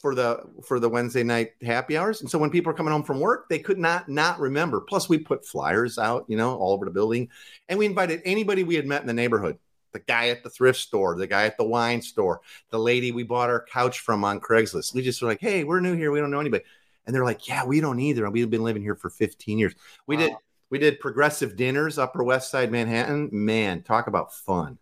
[0.00, 2.20] For the for the Wednesday night happy hours.
[2.20, 4.80] And so when people are coming home from work, they could not not remember.
[4.80, 7.28] Plus, we put flyers out, you know, all over the building.
[7.68, 9.58] And we invited anybody we had met in the neighborhood.
[9.92, 13.24] The guy at the thrift store, the guy at the wine store, the lady we
[13.24, 14.94] bought our couch from on Craigslist.
[14.94, 16.12] We just were like, hey, we're new here.
[16.12, 16.62] We don't know anybody.
[17.06, 18.24] And they're like, yeah, we don't either.
[18.24, 19.74] And we've been living here for 15 years.
[20.06, 20.38] We did Wow.
[20.70, 23.30] We did progressive dinners, Upper West Side Manhattan.
[23.32, 24.78] Man, talk about fun.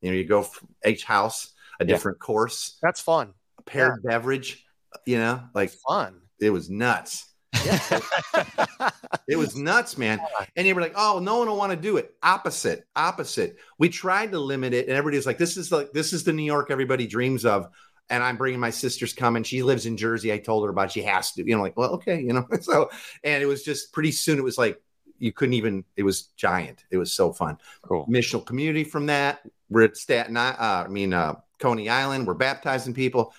[0.00, 1.88] You know, you go from each house, a Yeah.
[1.94, 3.34] different course, That's fun.
[3.58, 4.64] a paired beverage,
[5.06, 6.20] you know, like Fun.
[6.40, 7.26] it was nuts.
[7.64, 8.00] Yeah.
[9.26, 10.20] It was nuts, man.
[10.56, 12.14] And you were like, oh, no one will want to do it.
[12.22, 13.56] Opposite, opposite.
[13.78, 16.44] We tried to limit it, and everybody's like, this is like this is the New
[16.44, 17.68] York everybody dreams of.
[18.08, 19.42] And I'm bringing my sister's coming.
[19.42, 20.32] She lives in Jersey.
[20.32, 20.86] I told her about.
[20.86, 20.92] It.
[20.92, 21.46] She has to.
[21.46, 22.46] You know, like, well, okay, you know.
[22.62, 22.88] So,
[23.22, 24.38] and it was just pretty soon.
[24.38, 24.80] It was like
[25.18, 25.84] you couldn't even.
[25.96, 26.84] It was giant.
[26.90, 27.58] It was so fun.
[27.82, 28.06] Cool.
[28.06, 29.40] Missional community from that.
[29.70, 30.36] We're at Staten.
[30.36, 32.26] I- Uh, I mean, uh, Coney Island.
[32.26, 33.34] We're baptizing people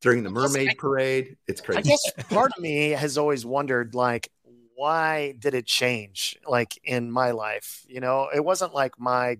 [0.00, 1.36] during the I guess Mermaid I- Parade.
[1.46, 1.78] It's crazy.
[1.78, 1.98] I crazy.
[2.16, 4.30] guess part of me has always wondered, like,
[4.74, 6.36] why did it change?
[6.46, 9.38] Like in my life, you know, it wasn't like my.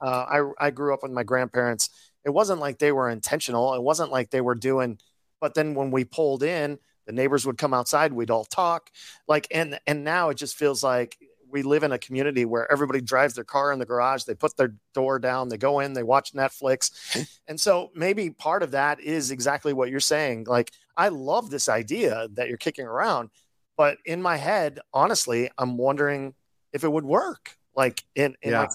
[0.00, 0.26] Uh,
[0.60, 1.90] I I grew up with my grandparents.
[2.24, 3.74] It wasn't like they were intentional.
[3.74, 4.98] It wasn't like they were doing.
[5.40, 8.12] But then when we pulled in, the neighbors would come outside.
[8.12, 8.90] We'd all talk.
[9.28, 11.16] Like and and now it just feels like
[11.50, 14.24] we live in a community where everybody drives their car in the garage.
[14.24, 15.50] They put their door down.
[15.50, 15.92] They go in.
[15.92, 17.28] They watch Netflix.
[17.48, 20.44] And so maybe part of that is exactly what you're saying.
[20.44, 23.28] Like I love this idea that you're kicking around,
[23.76, 26.34] but in my head, honestly, I'm wondering
[26.72, 27.58] if it would work.
[27.76, 28.68] Like in in my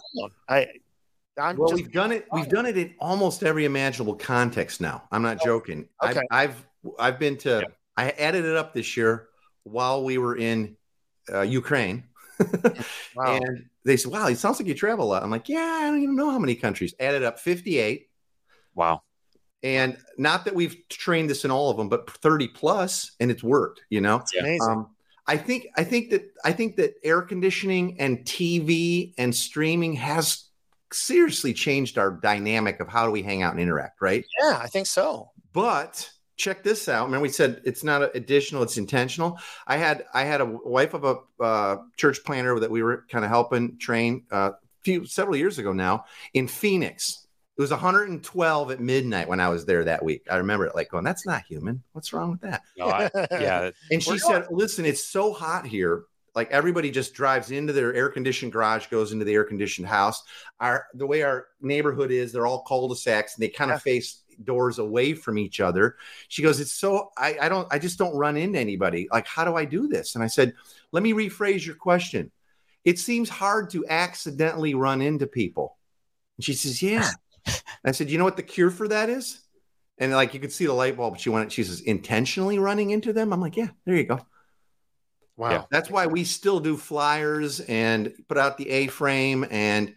[0.48, 0.68] I
[1.40, 2.28] I'm well, just we've done it.
[2.32, 5.04] We've done it in almost every imaginable context now.
[5.12, 5.88] I'm not oh, joking.
[6.04, 6.22] okay.
[6.32, 6.68] I've, I've
[7.00, 7.62] I've been to.
[7.62, 7.74] Yeah.
[7.98, 9.28] I added it up this year
[9.64, 10.78] while we were in
[11.34, 12.04] uh, Ukraine,
[13.16, 13.40] wow.
[13.42, 15.88] and they said, "Wow, it sounds like you travel a lot." I'm like, "Yeah, I
[15.90, 18.08] don't even know how many countries." Added up 58,
[18.76, 19.02] Wow.
[19.64, 23.44] and not that we've trained this in all of them, but 30 plus, and it's
[23.44, 23.82] worked.
[23.90, 24.62] You know, It's amazing.
[24.70, 29.94] um, I think I think that I think that air conditioning and TV and streaming
[29.94, 30.46] has
[30.94, 34.24] seriously changed our dynamic of how do we hang out and interact, right?
[34.42, 35.32] yeah, I think so.
[35.52, 37.06] But check this out.
[37.06, 39.38] Remember, we said it's not additional; it's intentional.
[39.66, 43.26] I had I had a wife of a uh, church planner that we were kind
[43.26, 47.24] of helping train uh, a few several years ago now in Phoenix.
[47.58, 50.22] It was 112 at midnight when I was there that week.
[50.30, 51.84] I remember it like going, "That's not human.
[51.94, 53.72] What's wrong with that?" No, I- yeah.
[53.92, 56.04] And she said, "Listen, it's so hot here.
[56.36, 60.22] Like everybody just drives into their air conditioned garage, goes into the air conditioned house.
[60.60, 63.92] Our the way our neighborhood is, they're all cul-de-sacs, and they kind of Yeah.
[63.92, 65.98] face doors away from each other."
[66.28, 69.08] She goes, "It's so I, I don't I just don't run into anybody.
[69.12, 70.54] Like, how do I do this?" And I said,
[70.92, 72.32] "Let me rephrase your question.
[72.84, 75.78] It seems hard to accidentally run into people."
[76.38, 77.10] And she says, "Yeah."
[77.86, 79.40] I said, "You know what the cure for that is?"
[79.98, 81.18] And like you could see the light bulb.
[81.18, 81.52] She went.
[81.52, 84.20] She says, "Intentionally running into them." I'm like, "Yeah, there you go."
[85.38, 85.52] Wow.
[85.52, 85.64] Yeah.
[85.70, 89.46] That's why we still do flyers and put out the A frame.
[89.52, 89.94] And,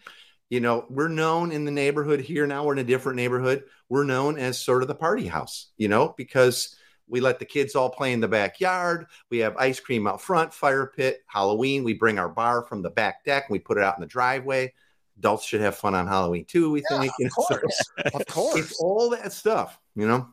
[0.50, 2.64] you know, we're known in the neighborhood here now.
[2.64, 3.64] We're in a different neighborhood.
[3.88, 6.76] We're known as sort of the party house, you know, because
[7.08, 9.06] we let the kids all play in the backyard.
[9.30, 11.82] We have ice cream out front, fire pit, Halloween.
[11.84, 14.06] We bring our bar from the back deck and we put it out in the
[14.06, 14.72] driveway.
[15.18, 17.12] Adults should have fun on Halloween too, we Yeah, think.
[17.12, 17.90] of know, so course.
[18.14, 18.80] of it's course.
[18.80, 20.28] all that stuff, you know.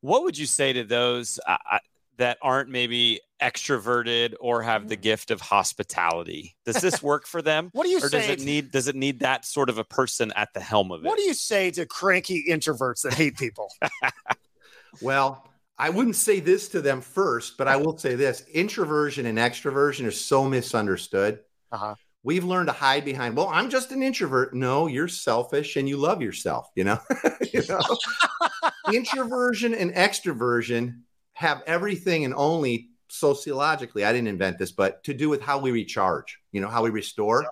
[0.00, 1.38] What would you say to those
[2.22, 6.56] that aren't maybe extroverted or have the gift of hospitality?
[6.64, 7.70] Does this work for them?
[7.72, 8.32] What do you or does say?
[8.32, 11.08] it need does it need that sort of a person at the helm of it?
[11.08, 13.68] what do you say to cranky introverts that hate people?
[15.00, 19.38] Well, I wouldn't say this to them first, but I will say this introversion and
[19.38, 21.40] extroversion are so misunderstood.
[21.70, 21.94] Uh-huh.
[22.22, 24.54] We've learned to hide behind, well, I'm just an introvert.
[24.54, 26.98] No, you're selfish and you love yourself, you know?
[27.52, 27.80] you know?
[28.92, 31.00] Introversion and extroversion
[31.32, 35.70] have everything and only sociologically, I didn't invent this, but to do with how we
[35.70, 37.46] recharge, you know, how we restore.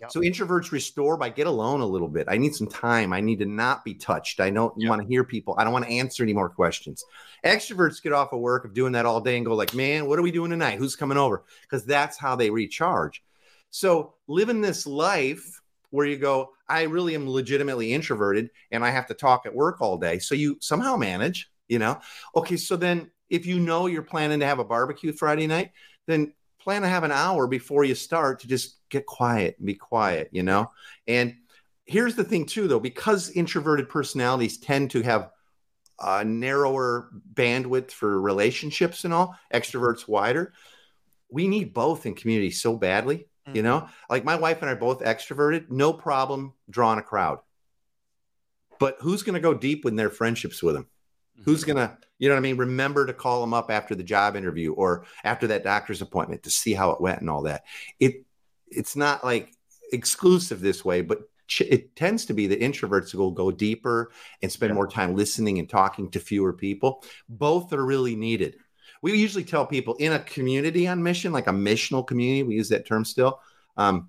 [0.00, 0.10] Yep.
[0.10, 2.26] So introverts restore by get alone a little bit.
[2.28, 3.12] I need some time.
[3.12, 4.40] I need to not be touched.
[4.40, 4.88] I don't Yep.
[4.88, 5.54] want to hear people.
[5.58, 7.04] I don't want to answer any more questions.
[7.44, 10.18] Extroverts get off of work of doing that all day and go like, man, what
[10.18, 10.78] are we doing tonight?
[10.78, 11.44] Who's coming over?
[11.62, 13.22] Because that's how they recharge.
[13.70, 19.06] So living this life where you go, I really am legitimately introverted and I have
[19.06, 20.18] to talk at work all day.
[20.18, 22.00] So you somehow manage, you know?
[22.34, 25.72] Okay, so then if you know you're planning to have a barbecue Friday night,
[26.06, 29.74] then plan to have an hour before you start to just get quiet and be
[29.74, 30.70] quiet, you know?
[31.08, 31.34] And
[31.86, 35.30] here's the thing, too, though, because introverted personalities tend to have
[35.98, 40.52] a narrower bandwidth for relationships and all, extroverts wider.
[41.30, 43.62] We need both in community so badly, you mm-hmm.
[43.62, 43.88] know?
[44.10, 47.38] Like my wife and I are both extroverted, no problem drawing a crowd.
[48.78, 50.86] But who's going to go deep in their friendships with them?
[51.44, 52.56] Who's going to, you know what I mean?
[52.56, 56.50] Remember to call them up after the job interview or after that doctor's appointment to
[56.50, 57.64] see how it went and all that.
[57.98, 58.24] It
[58.68, 59.52] it's not like
[59.92, 64.50] exclusive this way, but ch- it tends to be that introverts will go deeper and
[64.50, 64.76] spend Yeah.
[64.76, 67.04] more time listening and talking to fewer people.
[67.28, 68.56] Both are really needed.
[69.02, 72.68] We usually tell people in a community on mission, like a missional community, we use
[72.70, 73.40] that term still.
[73.76, 74.08] Um,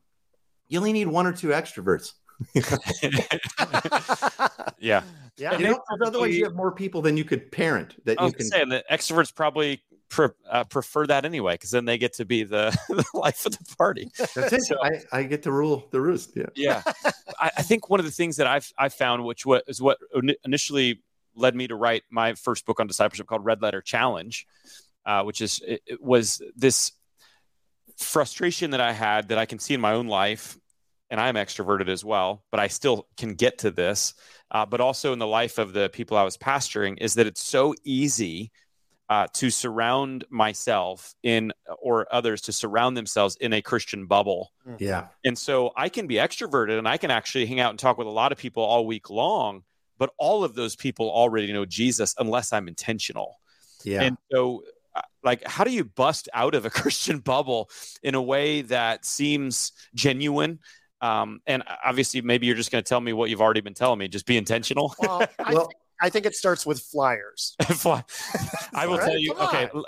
[0.68, 2.14] you only need one or two extroverts.
[4.80, 5.04] yeah.
[5.38, 5.58] yeah.
[5.58, 8.26] You know, 'cause otherwise you have more people than you could parent that I you
[8.28, 8.46] was can.
[8.46, 12.44] saying that extroverts probably pre- uh, prefer that anyway because then they get to be
[12.44, 14.10] the, the life of the party.
[14.18, 14.62] That's it.
[14.64, 16.32] So- I, I get to rule the roost.
[16.36, 16.46] Yeah.
[16.56, 16.84] Yeah,
[17.40, 19.98] I, I think one of the things that I've I found, which what is what
[20.46, 21.02] initially
[21.36, 24.46] led me to write my first book on discipleship called Red Letter Challenge,
[25.06, 26.92] uh, which is it, it was this
[27.98, 30.58] frustration that I had that I can see in my own life,
[31.14, 34.16] and I'm extroverted as well, but I still can get to this.
[34.49, 37.43] Uh, but also in the life of the people I was pastoring, is that it's
[37.43, 38.51] so easy
[39.09, 44.53] uh, to surround myself in or others to surround themselves in a Christian bubble.
[44.80, 45.09] Yeah.
[45.24, 48.07] And so I can be extroverted and I can actually hang out and talk with
[48.07, 49.61] a lot of people all week long,
[49.99, 53.39] but all of those people already know Jesus unless I'm intentional.
[53.84, 54.01] Yeah.
[54.01, 54.64] And so,
[54.95, 57.70] uh, like, how do you bust out of a Christian bubble
[58.01, 60.57] in a way that seems genuine?
[61.04, 63.99] Um, and obviously, maybe you're just going to tell me what you've already been telling
[63.99, 64.08] me.
[64.08, 64.95] Just be intentional.
[64.99, 67.56] Well, I, Well- think, I think it starts with flyers.
[67.62, 68.04] Fly-
[68.74, 69.34] I will All right, tell you.
[69.34, 69.70] Okay, on.
[69.76, 69.86] l-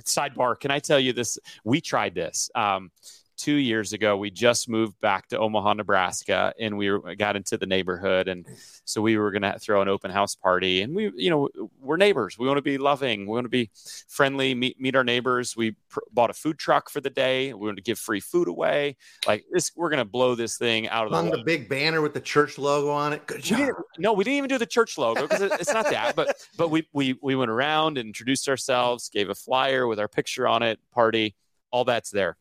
[0.00, 0.58] sidebar.
[0.60, 1.38] Can I tell you this?
[1.64, 2.90] We tried this um,
[3.38, 4.16] two years ago.
[4.16, 8.44] We just moved back to Omaha, Nebraska, and we were, got into the neighborhood, and
[8.84, 10.82] so we were going to throw an open house party.
[10.82, 11.48] And we, you know,
[11.80, 12.38] we're neighbors.
[12.38, 13.20] We want to be loving.
[13.20, 13.70] We want to be
[14.08, 14.54] friendly.
[14.54, 15.56] Meet meet our neighbors.
[15.56, 17.54] We pr- bought a food truck for the day.
[17.54, 18.96] We want to give free food away.
[19.26, 21.38] Like this, we're going to blow this thing out of the Hung water.
[21.38, 23.26] the big banner with the church logo on it.
[23.26, 23.58] Good job.
[23.58, 26.16] didn't, no, we didn't even do the church logo because it, it's not that.
[26.16, 30.08] But but we we we went around and introduced ourselves, gave a flyer with our
[30.08, 31.36] picture on it, party,
[31.70, 32.36] all that's there.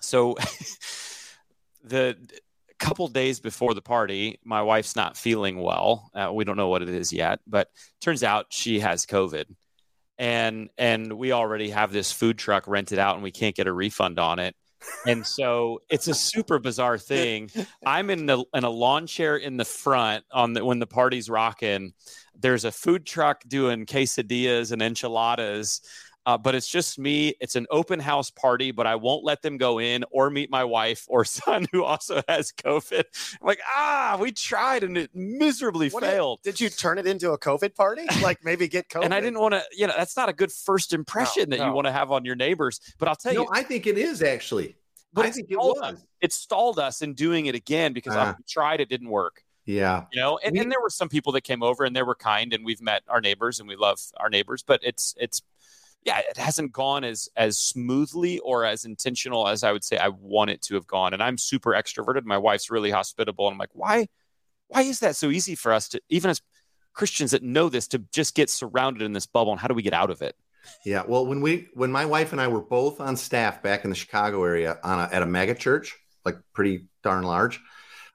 [0.00, 0.36] So
[1.84, 2.16] the
[2.78, 6.10] couple days before the party, my wife's not feeling well.
[6.14, 7.68] Uh, we don't know what it is yet, but
[8.00, 9.44] turns out she has COVID.
[10.18, 13.72] And and we already have this food truck rented out and we can't get a
[13.72, 14.54] refund on it.
[15.06, 17.50] And so it's a super bizarre thing.
[17.84, 21.28] I'm in the in a lawn chair in the front on the when the party's
[21.28, 21.92] rocking.
[22.38, 25.80] There's a food truck doing quesadillas and enchiladas,
[26.26, 27.34] uh, but it's just me.
[27.40, 30.64] It's an open house party, but I won't let them go in or meet my
[30.64, 33.04] wife or son who also has COVID.
[33.40, 36.40] I'm like, ah, we tried and it miserably What did- failed.
[36.42, 38.06] Did you turn it into a COVID party?
[38.20, 39.04] Like maybe get COVID?
[39.04, 41.72] and I didn't want to, you know, that's not a good first impression that you
[41.72, 42.80] want to have on your neighbors.
[42.98, 44.76] But I'll tell No, you, I think it is actually.
[45.12, 45.78] but I think it was.
[45.80, 46.04] us.
[46.20, 48.36] It stalled us in doing it again because I Ah.
[48.48, 49.42] tried, it didn't work.
[49.68, 50.04] Yeah.
[50.12, 52.14] you know and, We- and there were some people that came over and they were
[52.14, 55.42] kind and we've met our neighbors and we love our neighbors but it's it's
[56.06, 60.08] yeah it hasn't gone as as smoothly or as intentional as i would say i
[60.08, 63.58] want it to have gone and i'm super extroverted my wife's really hospitable and i'm
[63.58, 64.06] like why
[64.68, 66.40] why is that so easy for us to even as
[66.94, 69.82] christians that know this to just get surrounded in this bubble and how do we
[69.82, 70.34] get out of it
[70.84, 71.02] Yeah.
[71.06, 73.96] Well, when we when my wife and I were both on staff back in the
[73.96, 77.60] Chicago area on a, at a mega church, like pretty darn large,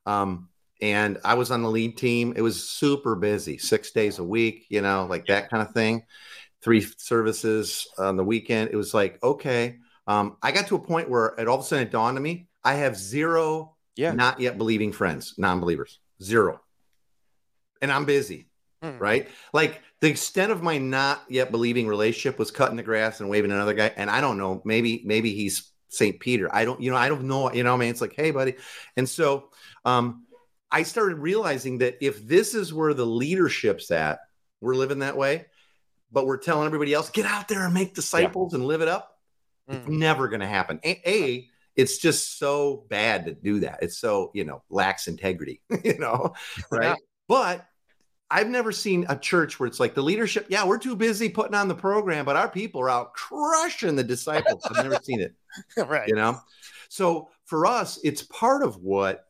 [0.06, 0.50] um,
[0.82, 2.34] and I was on the lead team.
[2.36, 6.04] It was super busy, six days a week, you know, like that kind of thing.
[6.64, 8.70] Three services on the weekend.
[8.72, 9.78] It was like okay.
[10.08, 12.24] Um, I got to a point where it all of a sudden it dawned on
[12.24, 14.14] me: I have zero Yeah.
[14.14, 16.62] not yet believing friends, non-believers, zero,
[17.82, 18.48] and I'm busy
[18.84, 18.98] Hmm.
[18.98, 19.30] right?
[19.54, 23.52] Like the extent of my not yet believing relationship was cutting the grass and waving
[23.52, 23.94] another guy.
[23.96, 26.20] And I don't know, maybe, maybe he's St.
[26.20, 26.50] Peter.
[26.52, 28.32] I don't, you know, I don't know, you know, what I mean, it's like, hey,
[28.32, 28.56] buddy.
[28.98, 29.52] And so
[29.86, 30.26] um,
[30.72, 34.18] I started realizing that if this is where the leadership's at,
[34.62, 35.46] we're living that way,
[36.12, 39.18] but we're telling everybody else, get out there and make disciples and live it up.
[39.68, 40.00] It's Mm.
[40.00, 40.80] never going to happen.
[40.84, 43.80] A, a, it's just so bad to do that.
[43.82, 46.34] It's so, you know, lacks integrity, you know,
[46.72, 46.88] right?
[46.90, 46.96] Yeah.
[47.28, 47.66] But
[48.30, 51.56] I've never seen a church where it's like the leadership, yeah, we're too busy putting
[51.56, 54.66] on the program, but our people are out crushing the disciples.
[54.66, 55.36] I've never seen it,
[55.88, 56.08] right.
[56.08, 56.40] you know?
[56.90, 59.26] So for us, it's part of what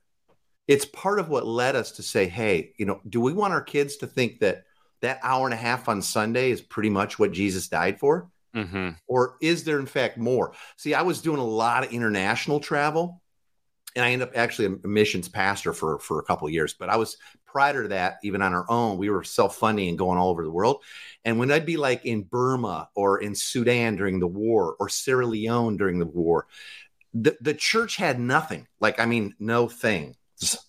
[0.67, 3.61] it's part of what led us to say, hey, you know, do we want our
[3.61, 4.63] kids to think that
[5.01, 8.29] that hour and a half on Sunday is pretty much what Jesus died for?
[8.55, 8.89] mm-hmm.
[9.07, 13.21] or is there in fact more see i was doing a lot of international travel
[13.95, 16.89] and i ended up actually a missions pastor for for a couple of years but
[16.89, 20.29] i was prior to that even on our own we were self-funding and going all
[20.29, 20.83] over the world
[21.23, 25.25] and when i'd be like in burma or in sudan during the war or sierra
[25.25, 26.45] leone during the war
[27.13, 30.13] the, the church had nothing like i mean no thing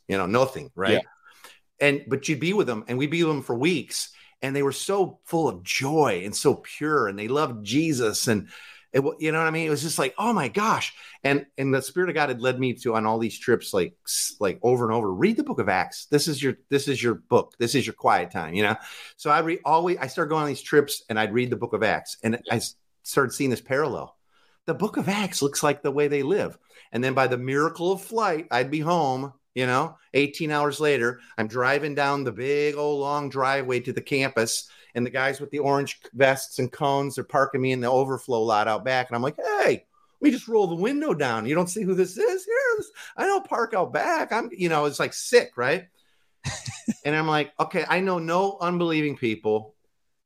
[0.06, 1.88] you know nothing right Yeah.
[1.88, 4.11] and but you'd be with them and we'd be with them for weeks
[4.42, 8.48] and they were so full of joy and so pure and they loved jesus and
[8.92, 9.66] it, you know what i mean?
[9.66, 10.92] It was just like oh my gosh.
[11.24, 13.96] And and the spirit of god had led me to on all these trips like
[14.38, 16.06] like over and over read the book of acts.
[16.06, 17.54] This is your this is your book.
[17.58, 18.76] This is your quiet time you know?
[19.16, 21.72] So i read always i started going on these trips and i'd read the book
[21.72, 22.60] of acts and i
[23.02, 24.16] started seeing this parallel.
[24.64, 26.58] The book of acts looks like the way they live
[26.92, 31.20] and then by the miracle of flight i'd be home you know 18 hours later
[31.38, 35.50] i'm driving down the big old long driveway to the campus and the guys with
[35.50, 39.08] the orange vests and cones are parking me in the overflow lot out back.
[39.08, 39.84] And I'm like, hey,
[40.20, 41.46] we just roll the window down.
[41.46, 42.84] You don't see who this is here.
[43.16, 44.32] I don't park out back.
[44.32, 45.88] I'm, you know, it's like sick, right?
[47.04, 49.74] and I'm like, okay, I know no unbelieving people.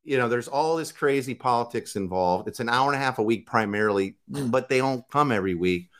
[0.04, 2.48] You know, there's all this crazy politics involved.
[2.48, 5.90] It's an hour and a half a week primarily, but they don't come every week.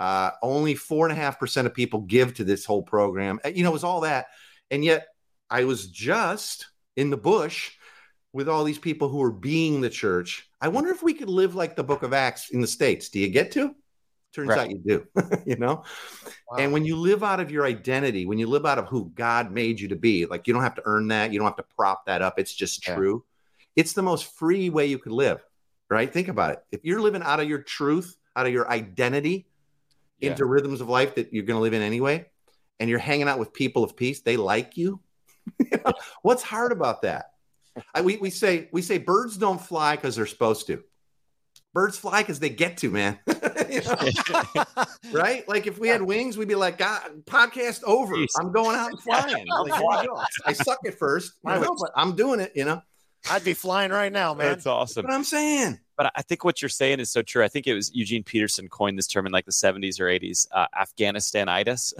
[0.00, 3.38] Uh, only four and a half percent of people give to this whole program.
[3.44, 4.28] Uh, you know, it was all that.
[4.70, 5.06] And yet
[5.50, 7.72] I was just in the bush
[8.32, 10.48] with all these people who are being the church.
[10.58, 13.10] I wonder if we could live like the book of Acts in the States.
[13.10, 13.74] Do you get to?
[14.32, 14.60] Turns right.
[14.60, 15.06] out you do,
[15.44, 15.84] you know?
[16.50, 16.56] Wow.
[16.58, 19.50] And when you live out of your identity, when you live out of who God
[19.50, 21.74] made you to be, like you don't have to earn that, you don't have to
[21.76, 22.38] prop that up.
[22.38, 22.94] It's just yeah.
[22.94, 23.24] true.
[23.76, 25.44] It's the most free way you could live,
[25.90, 26.10] right?
[26.10, 26.62] Think about it.
[26.72, 29.46] If you're living out of your truth, out of your identity
[30.20, 30.30] yeah.
[30.30, 32.26] into rhythms of life that you're going to live in anyway,
[32.78, 35.00] and you're hanging out with people of peace, they like you.
[36.22, 37.32] What's hard about that?
[37.94, 40.82] I, we, we say we say birds don't fly because they're supposed to.
[41.72, 43.18] Birds fly because they get to, man.
[45.12, 45.48] right?
[45.48, 48.14] Like if we had wings, we'd be like, God, podcast over.
[48.40, 49.46] I'm going out and flying.
[49.46, 52.52] Like, I suck at first, know, but I'm doing it.
[52.56, 52.82] You know,
[53.30, 54.48] I'd be flying right now, man.
[54.48, 55.04] That's awesome.
[55.04, 55.78] What I'm saying.
[56.00, 57.44] But I think what you're saying is so true.
[57.44, 60.46] I think it was Eugene Peterson coined this term in like the 70s or 80s,
[60.50, 61.92] uh, Afghanistanitis.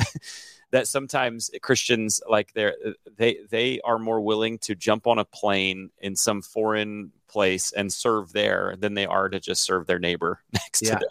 [0.71, 2.77] that sometimes Christians like they're
[3.19, 7.93] they they are more willing to jump on a plane in some foreign place and
[7.93, 10.95] serve there than they are to just serve their neighbor next yeah.
[10.95, 11.09] to them.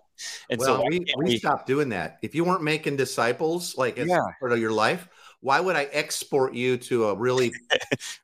[0.50, 2.18] And well, so we, we, we stopped doing that.
[2.24, 4.18] If you weren't making disciples like as yeah.
[4.40, 5.08] part of your life,
[5.42, 7.54] why would I export you to a really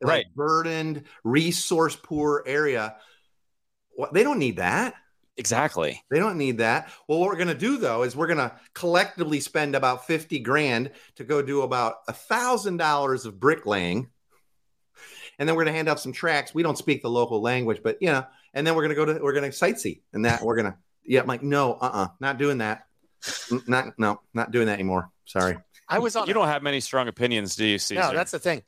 [0.01, 0.25] right.
[0.25, 2.95] like, burdened, resource poor area?
[3.95, 4.93] What, they don't need that.
[5.37, 6.01] Exactly.
[6.09, 6.89] They don't need that.
[7.07, 10.39] Well, what we're going to do though is we're going to collectively spend about 50
[10.39, 14.09] grand to go do about a thousand dollars of bricklaying.
[15.37, 16.53] And then we're going to hand out some tracts.
[16.53, 19.05] We don't speak the local language, but you know, and then we're going to go
[19.05, 22.07] to, we're going to sightsee and that we're going to, yeah, I'm like, no, uh-uh,
[22.21, 22.87] not doing that.
[23.67, 25.09] Not, no, not doing that anymore.
[25.25, 25.57] Sorry.
[25.87, 26.27] I was on.
[26.27, 28.01] You don't have many strong opinions, do you, Caesar?
[28.01, 28.63] No, that's the thing.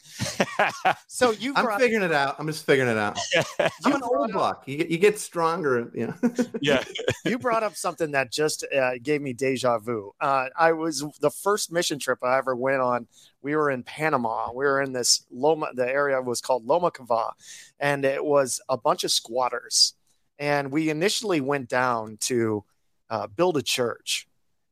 [1.07, 2.36] so you, I'm figuring it out.
[2.38, 3.18] I'm just figuring it out.
[3.86, 4.63] I'm an old buck.
[4.68, 5.89] You get, you get stronger.
[5.95, 6.34] You know?
[6.61, 6.84] yeah.
[7.26, 10.13] you brought up something that just uh, gave me deja vu.
[10.22, 13.07] Uh, I was the first mission trip I ever went on.
[13.41, 14.51] We were in Panama.
[14.53, 15.70] We were in this Loma.
[15.74, 17.34] The area was called Loma Cava,
[17.80, 19.93] and it was a bunch of squatters.
[20.38, 22.63] And we initially went down to
[23.09, 24.28] uh, build a church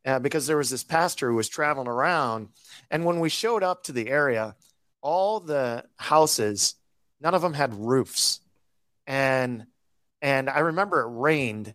[0.06, 2.50] uh, because there was this pastor who was traveling around.
[2.92, 4.56] And when we showed up to the area,
[5.02, 6.76] all the houses,
[7.20, 8.40] none of them had roofs.
[9.08, 9.66] And
[10.22, 11.74] and I remember it rained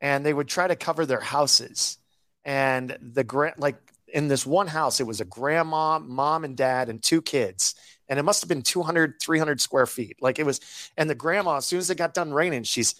[0.00, 1.98] and they would try to cover their houses.
[2.44, 3.76] And the grand like
[4.08, 7.74] in this one house, it was a grandma, mom and dad, and two kids.
[8.08, 10.18] And it must have been 200, 300 square feet.
[10.20, 10.60] Like it was,
[10.96, 12.94] and the grandma, as soon as it got done raining, she's,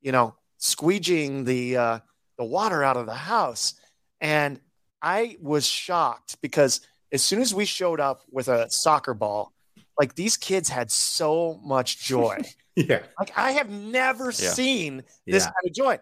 [0.00, 1.98] you know, squeegeeing the uh,
[2.38, 3.74] the water out of the house.
[4.22, 4.60] And
[5.02, 6.80] I was shocked because
[7.12, 9.52] as soon as we showed up with a soccer ball,
[9.98, 12.38] like these kids had so much joy.
[12.76, 13.02] yeah.
[13.18, 14.30] Like I have never yeah.
[14.30, 15.50] seen this yeah.
[15.50, 15.98] kind of joy.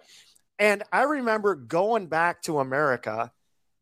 [0.58, 3.32] And I remember going back to America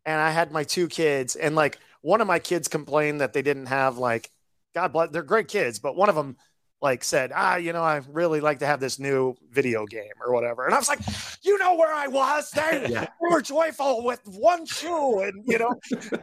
[0.06, 3.42] and I had my two kids and like one of my kids complained that they
[3.42, 4.30] didn't have like
[4.74, 6.36] God bless they're great kids, but one of them
[6.80, 10.32] like said, ah, you know, I really like to have this new video game or
[10.32, 10.64] whatever.
[10.64, 11.00] And I was like,
[11.42, 12.50] you know where I was?
[12.50, 13.00] They, yeah.
[13.04, 15.74] they were joyful with one shoe, and you know,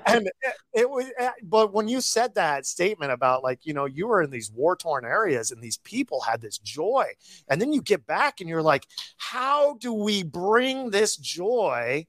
[0.06, 1.06] and it, it, was.
[1.18, 4.50] Eh, but when you said that statement about like, you know, you were in these
[4.50, 7.06] war torn areas and these people had this joy,
[7.50, 8.86] and then you get back and you're like,
[9.18, 12.06] how do we bring this joy?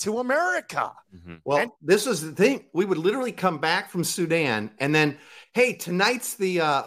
[0.00, 0.92] To America.
[1.16, 1.36] Mm-hmm.
[1.46, 2.66] Well, and- this is the thing.
[2.74, 5.16] We would literally come back from Sudan and then,
[5.54, 6.82] hey, tonight's the uh,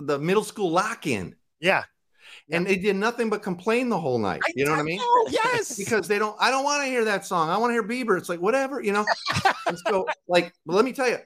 [0.00, 1.34] the middle school lock in.
[1.60, 1.84] Yeah.
[2.50, 4.40] And they did nothing but complain the whole night.
[4.54, 5.00] You know what I mean?
[5.02, 5.76] Oh, yes.
[5.76, 7.50] because they don't, I don't want to hear that song.
[7.50, 8.16] I want to hear Bieber.
[8.16, 9.04] It's like, whatever, you know?
[9.66, 11.18] and so, like, let me tell you,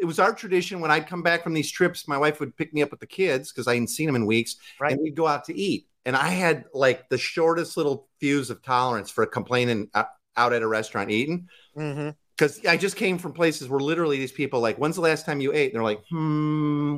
[0.00, 2.72] it was our tradition when I'd come back from these trips, my wife would pick
[2.74, 4.56] me up with the kids because I hadn't seen them in weeks.
[4.80, 4.92] Right.
[4.92, 5.88] And we'd go out to eat.
[6.04, 10.68] And I had like the shortest little fuse of tolerance for complaining out at a
[10.68, 11.48] restaurant eating.
[11.76, 15.26] Mm-hmm because I just came from places where literally these people like, when's the last
[15.26, 15.72] time you ate?
[15.72, 16.96] And they're like, hmm,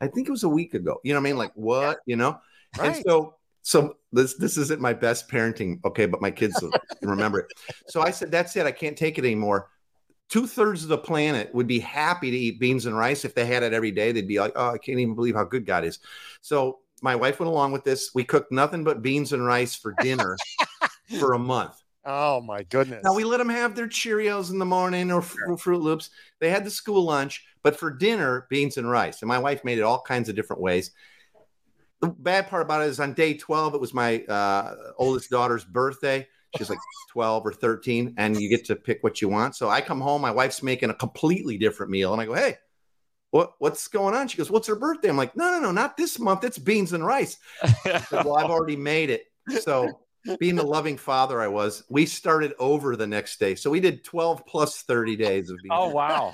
[0.00, 1.00] I think it was a week ago.
[1.02, 1.38] You know what I mean?
[1.38, 1.98] Like what?
[2.06, 2.38] You know?
[2.78, 2.96] Right.
[2.96, 6.62] And so so this this isn't my best parenting, okay, but my kids
[7.02, 7.46] remember it.
[7.88, 8.66] So I said, that's it.
[8.66, 9.70] I can't take it anymore.
[10.28, 13.46] Two thirds of the planet would be happy to eat beans and rice if they
[13.46, 14.12] had it every day.
[14.12, 16.00] They'd be like, oh, I can't even believe how good God is.
[16.40, 18.10] So my wife went along with this.
[18.14, 20.36] We cooked nothing but beans and rice for dinner
[21.20, 21.74] for a month.
[22.08, 23.02] Oh my goodness!
[23.02, 25.56] Now we let them have their Cheerios in the morning or sure.
[25.56, 26.10] Fruit Loops.
[26.38, 29.22] They had the school lunch, but for dinner, beans and rice.
[29.22, 30.92] And my wife made it all kinds of different ways.
[32.00, 35.64] the bad part about it is on day 12, it was my uh, oldest daughter's
[35.64, 36.28] birthday.
[36.56, 36.78] She's like
[37.10, 39.56] 12 or 13, and you get to pick what you want.
[39.56, 42.56] So I come home, my wife's making a completely different meal, and I go, Hey,
[43.32, 44.28] what, what's going on?
[44.28, 45.08] She goes, What's her birthday?
[45.08, 46.44] I'm like, No, no, no, not this month.
[46.44, 47.38] It's beans and rice.
[47.82, 49.24] Said, well, I've already made it.
[49.60, 50.00] So
[50.38, 53.54] being the loving father I was, we started over the next day.
[53.54, 55.72] So we did 12 plus 30 days of being.
[55.72, 56.32] Oh wow.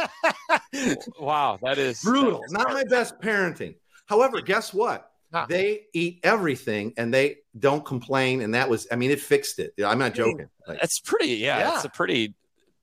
[1.21, 2.41] wow, that is brutal.
[2.41, 3.75] that is Not my best parenting.
[4.07, 5.09] However, guess what?
[5.33, 5.47] Huh.
[5.49, 8.43] They eat everything and they don't complain.
[8.43, 9.73] And that was, I mean, it fixed it.
[9.83, 10.49] I'm not joking.
[10.69, 11.29] Like, That's pretty.
[11.37, 11.75] Yeah, Yeah.
[11.77, 12.35] it's a pretty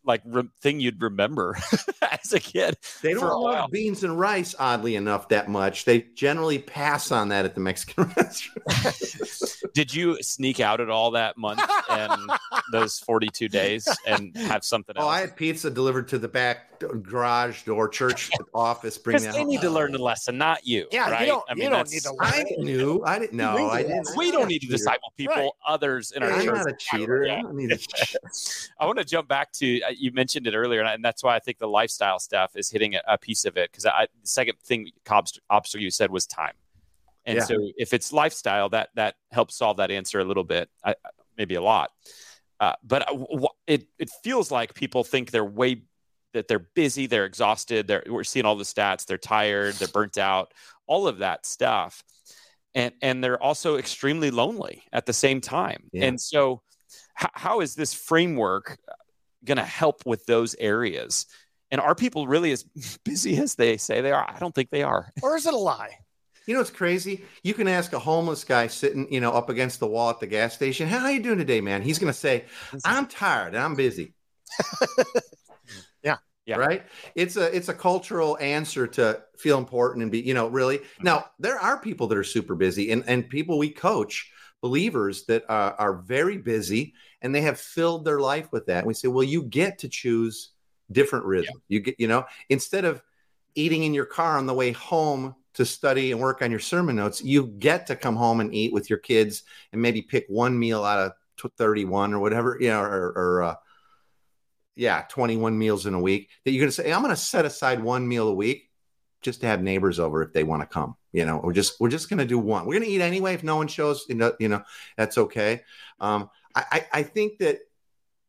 [0.10, 1.55] like re- thing you'd remember
[2.01, 2.76] as a kid.
[3.03, 5.86] they don't love beans and rice, oddly enough, that much.
[5.86, 9.74] They generally pass on that at the Mexican restaurant.
[9.74, 12.32] Did you sneak out at all that month and
[12.72, 15.05] those 42 days and have something else?
[15.05, 18.97] oh, I had pizza delivered to the back garage door, church office.
[18.97, 20.88] Bring Because that they need to learn the lesson, not you.
[20.91, 21.21] Yeah, right?
[21.21, 23.01] you don't- I you don't need to I knew.
[23.05, 23.69] I didn't know.
[23.69, 24.07] I didn't.
[24.15, 24.77] We don't need to Cheater.
[24.77, 25.49] disciple people, Right.
[25.67, 26.55] others in our I'm church.
[26.57, 27.25] not a cheater.
[27.25, 27.39] Yeah.
[27.39, 28.19] I don't need to
[28.80, 31.23] I want to jump back to uh, you mentioned it earlier, and, I- and that's
[31.23, 33.71] why I think the lifestyle stuff is hitting a, a piece of it.
[33.71, 34.91] Because I the second thing
[35.49, 36.53] obstacle you said was time,
[37.25, 37.43] and Yeah.
[37.43, 40.95] so if it's lifestyle, that that helps solve that answer a little bit, I, I-
[41.38, 41.91] maybe a lot.
[42.59, 45.84] Uh, but uh, w- it it feels like people think they're way
[46.34, 50.17] that they're busy, they're exhausted, they're we're seeing all the stats, they're tired, they're burnt
[50.17, 50.53] out,
[50.88, 52.03] all of that stuff.
[52.75, 55.89] And and they're also extremely lonely at the same time.
[55.91, 56.05] Yeah.
[56.05, 56.61] And so
[57.21, 58.77] h- how is this framework
[59.43, 61.25] going to help with those areas?
[61.71, 62.63] And are people really as
[63.03, 64.30] busy as they say they are?
[64.30, 65.11] I don't think they are.
[65.21, 65.97] or is it a lie?
[66.45, 67.25] You know what's crazy?
[67.43, 70.25] You can ask a homeless guy sitting, you know, up against the wall at the
[70.25, 72.45] gas station, "How are you doing today, man?" He's going to say,
[72.84, 74.15] "I'm tired and I'm busy."
[76.49, 76.57] Yeah.
[76.57, 76.65] Yeah.
[76.65, 76.83] Right?
[77.15, 80.79] It's a it's a cultural answer to feel important and be, you know, really.
[81.01, 84.31] Now, there are people that are super busy and and people we coach,
[84.61, 88.79] believers that are, are very busy and they have filled their life with that.
[88.79, 90.51] And we say, "Well, you get to choose
[90.91, 91.61] different rhythm.
[91.67, 93.01] You get, you know, instead of
[93.55, 96.95] eating in your car on the way home to study and work on your sermon
[96.95, 100.57] notes, you get to come home and eat with your kids and maybe pick one
[100.57, 101.13] meal out of
[101.57, 103.55] 31 or whatever, you know, or, or uh,
[104.80, 107.45] yeah, 21 meals in a week that you're going to say, I'm going to set
[107.45, 108.69] aside one meal a week
[109.21, 110.95] just to have neighbors over if they want to come.
[111.11, 112.65] You know, we're just, we're just going to do one.
[112.65, 113.34] We're going to eat anyway.
[113.34, 114.63] If no one shows, you know, you know,
[114.95, 115.63] that's okay.
[115.99, 117.59] Um, I, I, I think that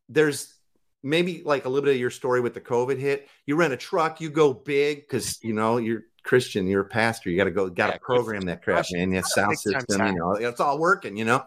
[0.08, 0.54] there's,
[1.02, 3.28] maybe like a little bit of your story with the COVID hit.
[3.46, 7.30] You rent a truck, you go big because you know you're Christian, you're a pastor.
[7.30, 9.10] You got to go, got to Yeah, program that crap, man.
[9.10, 11.44] Yeah, sound system, you know, it's all working, you know.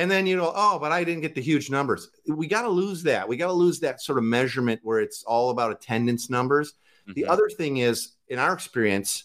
[0.00, 2.08] And then you know, oh, but I didn't get the huge numbers.
[2.26, 3.28] We got to lose that.
[3.28, 6.72] We got to lose that sort of measurement where it's all about attendance numbers.
[7.06, 7.28] The Mhm.
[7.28, 9.24] other thing is, in our experience,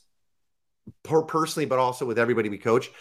[1.04, 2.92] per- personally, but also with everybody we coach,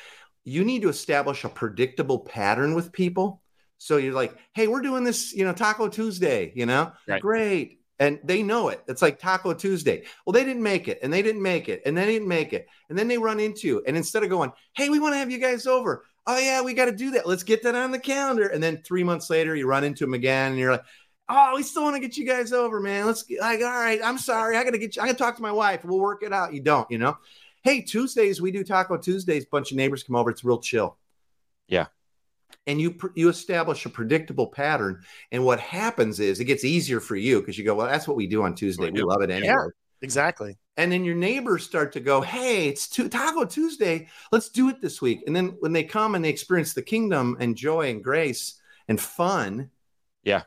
[0.44, 3.42] you need to establish a predictable pattern with people.
[3.78, 7.20] So you're like, hey, we're doing this, you know, Taco Tuesday, you know, Right.
[7.20, 7.80] great.
[7.98, 8.82] And they know it.
[8.86, 10.04] It's like Taco Tuesday.
[10.24, 12.68] Well, they didn't make it, and they didn't make it, and they didn't make it.
[12.88, 13.82] And then they run into you.
[13.84, 16.04] And instead of going, hey, we want to have you guys over.
[16.26, 17.26] Oh, yeah, we got to do that.
[17.26, 18.46] Let's get that on the calendar.
[18.46, 20.84] And then three months later, you run into them again, and you're like,
[21.28, 23.06] oh, we still want to get you guys over, man.
[23.06, 24.56] Let's get like, all right, I'm sorry.
[24.56, 25.84] I got to get you, I got to talk to my wife.
[25.84, 26.54] We'll work it out.
[26.54, 27.16] You don't, you know?
[27.62, 29.46] Hey, Tuesdays, we do Taco Tuesdays.
[29.46, 30.30] Bunch of neighbors come over.
[30.30, 30.98] It's real chill.
[31.66, 31.86] Yeah.
[32.66, 35.02] And you you establish a predictable pattern,
[35.32, 38.16] and what happens is it gets easier for you because you go, well, that's what
[38.16, 38.90] we do on Tuesday.
[38.90, 39.48] We We love it anyway.
[39.48, 39.66] Yeah.
[40.02, 40.56] Exactly.
[40.76, 44.08] And then your neighbors start to go, hey, it's Taco Tuesday.
[44.32, 45.22] Let's do it this week.
[45.26, 49.00] And then when they come and they experience the kingdom and joy and grace and
[49.00, 49.70] fun,
[50.24, 50.42] Yeah.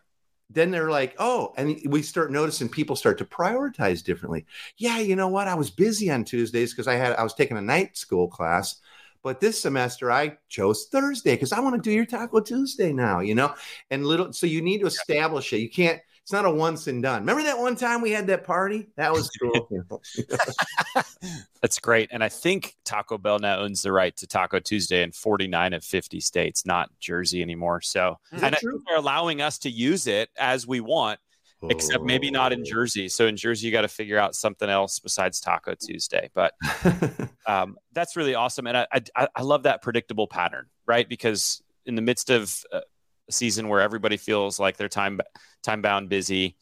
[0.49, 4.45] then they're like, oh, and we start noticing people start to prioritize differently.
[4.77, 5.47] Yeah, you know what?
[5.47, 8.81] I was busy on Tuesdays because I had I was taking a night school class.
[9.23, 13.19] But this semester I chose Thursday because I want to do your Taco Tuesday now,
[13.19, 13.53] you know?
[13.91, 15.59] And little so you need to establish it.
[15.59, 17.21] You can't, it's not a once and done.
[17.21, 18.89] Remember that one time we had that party?
[18.97, 20.01] That was cool.
[21.61, 22.09] That's great.
[22.11, 25.85] And I think Taco Bell now owns the right to Taco Tuesday in 49 of
[25.85, 27.79] 50 states, not Jersey anymore.
[27.79, 31.21] So, and they're allowing us to use it as we want,
[31.69, 32.65] except maybe not in Oh.
[32.65, 33.07] Jersey.
[33.07, 36.29] So in Jersey, you got to figure out something else besides Taco Tuesday.
[36.33, 36.55] But
[37.47, 38.67] um, that's really awesome.
[38.67, 41.07] And I, I, I love that predictable pattern, right?
[41.07, 42.81] Because in the midst of uh,
[43.27, 45.19] a season where everybody feels like they're time,
[45.63, 46.55] time bound busy,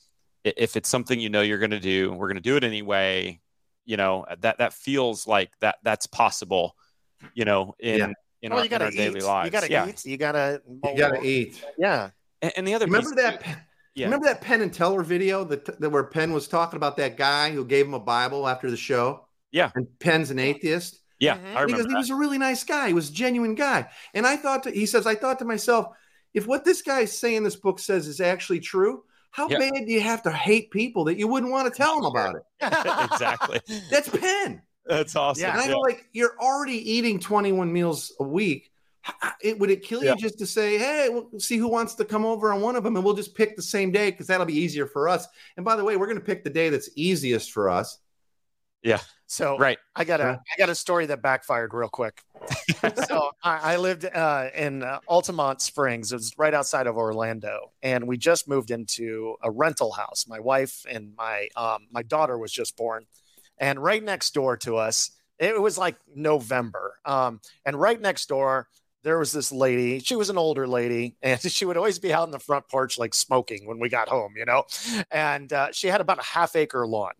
[0.44, 3.40] if it's something you know you're going to do, we're going to do it anyway.
[3.88, 6.76] You know that that feels like that that's possible.
[7.36, 8.06] You know, in Yeah.
[8.42, 8.98] in, well, our, you gotta in our eat.
[8.98, 9.46] daily lives.
[9.46, 9.88] You gotta yeah.
[9.88, 10.06] eat.
[10.06, 10.62] You gotta.
[10.68, 11.64] you gotta eat.
[11.78, 12.10] Yeah.
[12.42, 13.44] And, and the other Remember piece, that?
[13.94, 14.06] Yeah.
[14.06, 17.52] Remember that Penn and Teller video that, that where Penn was talking about that guy
[17.52, 19.28] who gave him a Bible after the show?
[19.52, 19.72] Yeah.
[19.76, 21.00] And Penn's an atheist.
[21.20, 21.40] Yeah, Mhm.
[21.56, 21.66] I remember.
[21.68, 22.88] because he was a really nice guy.
[22.88, 23.88] He was a genuine guy.
[24.14, 25.96] And I thought, to, he says, I thought to myself,
[26.36, 29.58] if what this guy is saying this book says is actually true, how Yeah.
[29.60, 32.36] bad do you have to hate people that you wouldn't want to tell them about
[32.36, 32.44] it?
[33.12, 33.60] exactly.
[33.90, 34.62] That's Penn.
[34.86, 35.42] That's awesome.
[35.42, 35.54] Yeah.
[35.54, 38.72] And I go like, you're already eating 21 meals a week.
[39.42, 40.16] It would it kill you Yeah.
[40.16, 42.96] just to say, hey, we'll see who wants to come over on one of them,
[42.96, 45.28] and we'll just pick the same day because that'll be easier for us.
[45.58, 48.00] And by the way, we're going to pick the day that's easiest for us.
[49.28, 49.80] So Right.
[49.96, 50.38] I got a Yeah.
[50.54, 52.22] I got a story that backfired real quick.
[53.08, 56.12] so I, I lived uh, in uh, Altamonte Springs.
[56.12, 60.26] It was right outside of Orlando, and we just moved into a rental house.
[60.28, 63.06] My wife and my um, my daughter was just born,
[63.58, 68.68] and right next door to us, it was like November, um, and right next door.
[69.02, 70.00] There was this lady.
[70.00, 72.98] She was an older lady, and she would always be out on the front porch,
[72.98, 74.64] like smoking when we got home, you know.
[75.12, 77.14] And uh, she had about a half acre lawn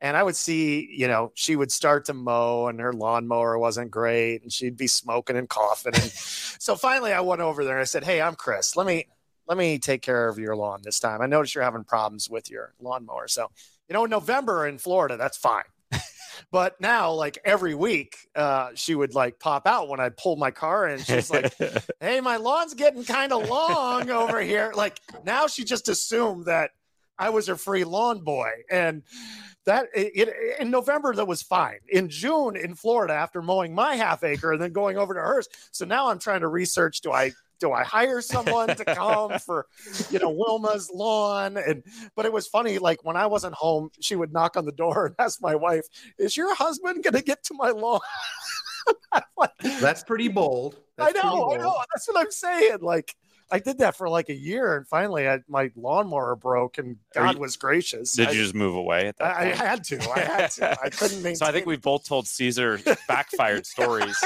[0.00, 3.90] and I would see, you know, she would start to mow and her lawnmower wasn't
[3.90, 5.94] great and she'd be smoking and coughing.
[5.94, 8.76] And so finally I went over there and I said, Hey, I'm Chris.
[8.76, 9.06] Let me
[9.48, 11.22] let me take care of your lawn this time.
[11.22, 13.28] I noticed you're having problems with your lawnmower.
[13.28, 13.50] So,
[13.88, 15.62] you know, in November in Florida, that's fine.
[16.50, 20.50] but now, like every week, uh, she would like pop out when I pull my
[20.50, 20.98] car in.
[20.98, 21.54] She's like,
[22.00, 24.72] hey, my lawn's getting kind of long over here.
[24.74, 26.72] Like now she just assumed that
[27.16, 28.50] I was her free lawn boy.
[28.68, 29.04] And
[29.66, 31.78] that it, it- in November, that was fine.
[31.88, 35.48] In June in Florida, after mowing my half acre and then going over to hers.
[35.72, 39.66] So now I'm trying to research do I do I hire someone to come for
[40.10, 41.82] you know Wilma's lawn and
[42.14, 45.06] but it was funny like when I wasn't home she would knock on the door
[45.06, 45.86] and ask my wife
[46.18, 48.00] is your husband going to get to my lawn
[49.38, 49.50] like,
[49.80, 50.76] That's pretty bold.
[50.98, 51.74] I That's pretty know, I know.
[51.94, 52.78] That's what I'm saying.
[52.82, 53.14] Like,
[53.50, 57.34] I did that for like a year, and finally, I, my lawnmower broke, and God
[57.34, 58.12] you- was gracious.
[58.14, 60.10] Did I, you just move away at that I, I had to.
[60.10, 60.80] I had to.
[60.82, 61.36] I couldn't maintain.
[61.36, 64.16] So I think we've both told Caesar backfired stories.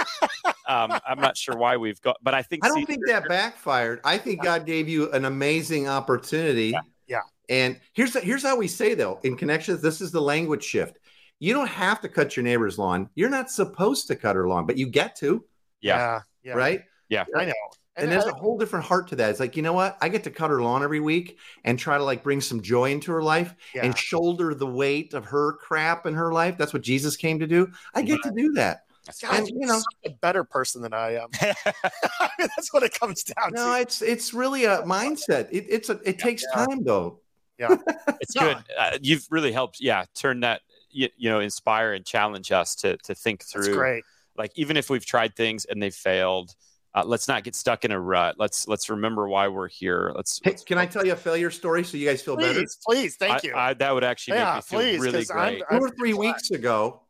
[0.68, 3.29] Um, I'm not sure why we've got, but I think I don't Caesar- think that
[3.29, 4.01] backfired.
[4.05, 6.75] I think God gave you an amazing opportunity.
[7.07, 7.21] Yeah.
[7.49, 9.83] And here's here's how we say though in connections.
[9.83, 10.99] This is the language shift.
[11.41, 13.09] You don't have to cut your neighbor's lawn.
[13.14, 15.45] You're not supposed to cut her lawn, but you get to,
[15.81, 16.21] Yeah.
[16.45, 16.83] yeah, right?
[17.09, 17.53] Yeah, I know.
[17.97, 19.30] And, there's a whole different heart to that.
[19.30, 19.99] It's like, you know what?
[20.01, 22.93] I get to cut her lawn every week and try to like bring some joy
[22.93, 23.84] into her life yeah.
[23.84, 26.57] and shoulder the weight of her crap in her life.
[26.57, 27.70] That's what Jesus came to do.
[27.95, 28.84] I get to do that.
[29.20, 31.28] God, and, you're know- such a better person than I am.
[31.41, 31.55] I
[32.38, 33.80] mean, that's what it comes down No, to.
[33.80, 35.49] it's it's really a mindset.
[35.51, 36.66] It, it's a it takes Yeah.
[36.66, 37.20] time though.
[37.59, 37.76] Yeah,
[38.20, 38.57] it's good.
[38.78, 39.80] Uh, you've really helped.
[39.80, 40.61] Yeah, turn that.
[40.91, 43.74] You, you know, inspire and challenge us to to think That's through.
[43.74, 44.05] great.
[44.36, 46.55] Like even if we've tried things and they've failed,
[46.95, 48.36] uh, let's not get stuck in a rut.
[48.38, 50.12] Let's let's remember why we're here.
[50.14, 50.41] Let's.
[50.43, 52.55] Hey, let's can I tell you a failure story so you guys feel better?
[52.55, 53.55] Please, please, thank you.
[53.55, 55.62] I, that would actually Yeah, make me feel please, really 'cause I'm- great.
[55.70, 57.03] I'm- Two or three weeks ago,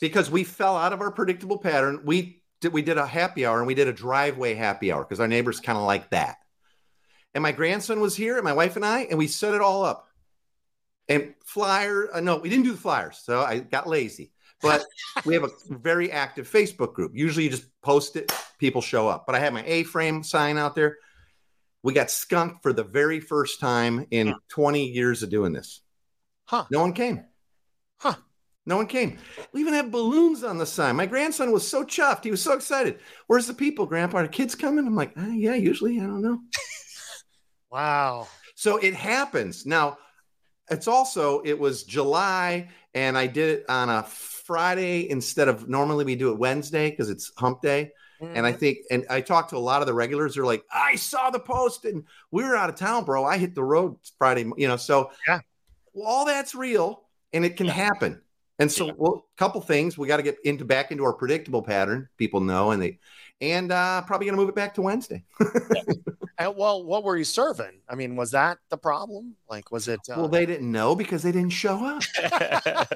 [0.00, 3.58] because we fell out of our predictable pattern, we did we did a happy hour
[3.58, 6.36] and we did a driveway happy hour because our neighbors kind of like that.
[7.34, 9.84] And my grandson was here, and my wife and I, and we set it all
[9.84, 10.08] up.
[11.08, 14.32] And flyer, uh, no, we didn't do the flyers, so I got lazy.
[14.60, 14.84] But
[15.24, 17.12] we have a very active Facebook group.
[17.14, 18.30] Usually, you just post it,
[18.62, 19.26] people show up.
[19.26, 20.98] But I had my A-frame sign out there.
[21.82, 25.80] We got skunked for the very first time in 20 years of doing this.
[26.44, 26.64] Huh.
[26.70, 27.24] No one came.
[27.98, 28.14] Huh.
[28.64, 29.18] No one came.
[29.52, 30.94] We even have balloons on the sign.
[30.94, 32.22] My grandson was so chuffed.
[32.22, 33.00] He was so excited.
[33.26, 34.18] Where's the people, Grandpa?
[34.18, 34.86] Are kids coming?
[34.86, 35.98] I'm like, "Uh, yeah, usually.
[35.98, 36.38] I don't know.
[37.72, 38.28] wow.
[38.54, 39.66] So it happens.
[39.66, 39.98] Now,
[40.70, 46.04] it's also, it was July, and I did it on a Friday instead of normally
[46.04, 47.90] we do it Wednesday because it's hump day.
[48.22, 50.34] And I think, and I talked to a lot of the regulars.
[50.34, 53.24] They're like, I saw the post and we were out of town, bro.
[53.24, 54.76] I hit the road Friday, you know.
[54.76, 55.40] So, Yeah.
[55.92, 57.02] well, all that's real
[57.32, 58.20] and it can happen.
[58.58, 61.62] And so, well, a couple things we got to get into back into our predictable
[61.62, 62.08] pattern.
[62.16, 63.00] People know, and they,
[63.40, 65.24] and uh, probably going to move it back to Wednesday.
[65.40, 66.04] And,
[66.48, 67.80] well, what were you serving?
[67.88, 69.36] I mean, was that the problem?
[69.50, 70.00] Like, was it?
[70.10, 72.02] Uh, well, they didn't know because they didn't show up.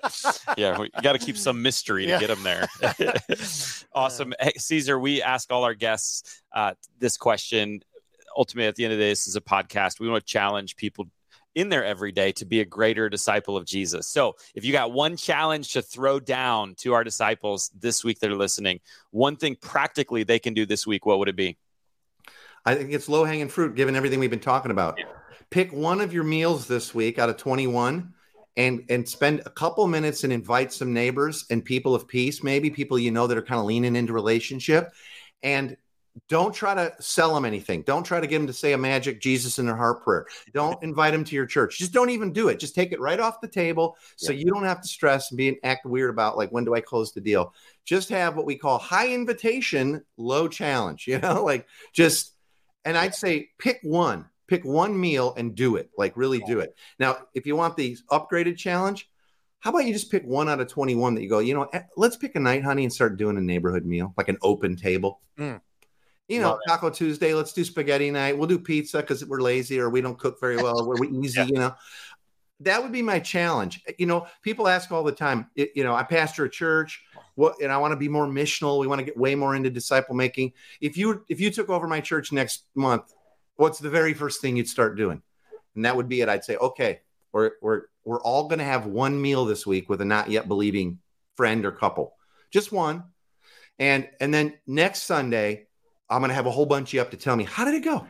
[0.57, 2.21] yeah, we got to keep some mystery to Yeah.
[2.21, 2.67] get them there.
[3.95, 4.99] awesome, hey, Caesar.
[4.99, 7.81] We ask all our guests uh, this question.
[8.37, 9.99] Ultimately, at the end of the day, this is a podcast.
[10.01, 11.07] We want to challenge people
[11.55, 14.07] in their everyday to be a greater disciple of Jesus.
[14.07, 18.31] So, if you got one challenge to throw down to our disciples this week that
[18.31, 18.81] are listening,
[19.11, 21.57] one thing practically they can do this week, what would it be?
[22.67, 24.99] I think it's low hanging fruit given everything we've been talking about.
[25.51, 28.13] Pick one of your meals this week out of 21
[28.57, 32.69] and and spend a couple minutes and invite some neighbors and people of peace, maybe
[32.69, 34.93] people you know that are kind of leaning into relationship
[35.43, 35.77] and
[36.29, 37.83] don't try to sell them anything.
[37.83, 40.27] Don't try to get them to say a magic Jesus in their heart prayer.
[40.55, 41.79] Don't invite them to your church.
[41.79, 42.59] Just don't even do it.
[42.59, 44.39] Just take it right off the table so yeah.
[44.39, 46.81] you don't have to stress and be an act weird about like when do I
[46.81, 47.53] close the deal.
[47.85, 51.07] Just have what we call high invitation, low challenge.
[51.17, 52.36] You know, like just
[52.87, 55.91] and I'd say pick one, pick one meal and do it.
[55.99, 56.75] Like really do it.
[56.99, 59.11] Now, if you want the upgraded challenge,
[59.59, 61.83] how about you just pick one out of 21 that you go, you know, eh,
[61.97, 65.21] let's pick a night, honey, and start doing a neighborhood meal, like an open table.
[65.39, 65.61] Mm.
[66.29, 66.91] You know, Taco.
[66.91, 68.37] Tuesday, let's do spaghetti night.
[68.37, 70.87] We'll do pizza because we're lazy or we don't cook very well.
[70.87, 71.47] we're easy, yeah.
[71.47, 71.75] you know.
[72.61, 73.83] That would be my challenge.
[73.99, 77.03] You know, people ask all the time, you know, I pastor a church
[77.37, 78.81] what and I want to be more missional.
[78.81, 80.53] We want to get way more into disciple making.
[80.81, 83.15] If you if you took over my church next month,
[83.55, 85.23] what's the very first thing you'd start doing?
[85.77, 86.29] And that would be it.
[86.29, 87.01] I'd say, okay,
[87.33, 90.49] we're we're we're all going to have one meal this week with a not yet
[90.49, 90.99] believing
[91.37, 92.17] friend or couple,
[92.51, 93.05] just one.
[93.79, 95.67] And and then next Sunday,
[96.09, 97.75] I'm going to have a whole bunch of you up to tell me how did
[97.75, 98.07] it go.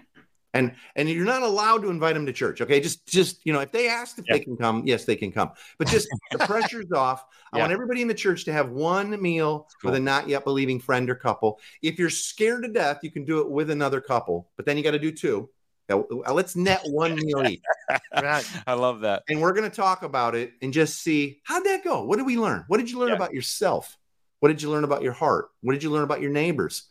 [0.56, 2.60] And and you're not allowed to invite them to church.
[2.60, 5.32] Okay, just just you know, if they ask if they can come, yes, they can
[5.32, 5.50] come.
[5.78, 7.24] But just the pressure's off.
[7.52, 9.90] I want everybody in the church to have one meal cool.
[9.90, 11.60] with a not yet believing friend or couple.
[11.82, 14.82] If you're scared to death, you can do it with another couple, but then you
[14.82, 15.48] got to do two.
[15.88, 17.62] Now, uh, let's net one meal each.
[18.12, 18.44] Right.
[18.66, 19.22] I love that.
[19.28, 22.02] And we're going to talk about it and just see how'd that go?
[22.02, 22.64] What did we learn?
[22.66, 23.16] What did you learn yeah.
[23.16, 23.96] about yourself?
[24.40, 25.50] What did you learn about your heart?
[25.60, 26.88] What did you learn about your neighbors?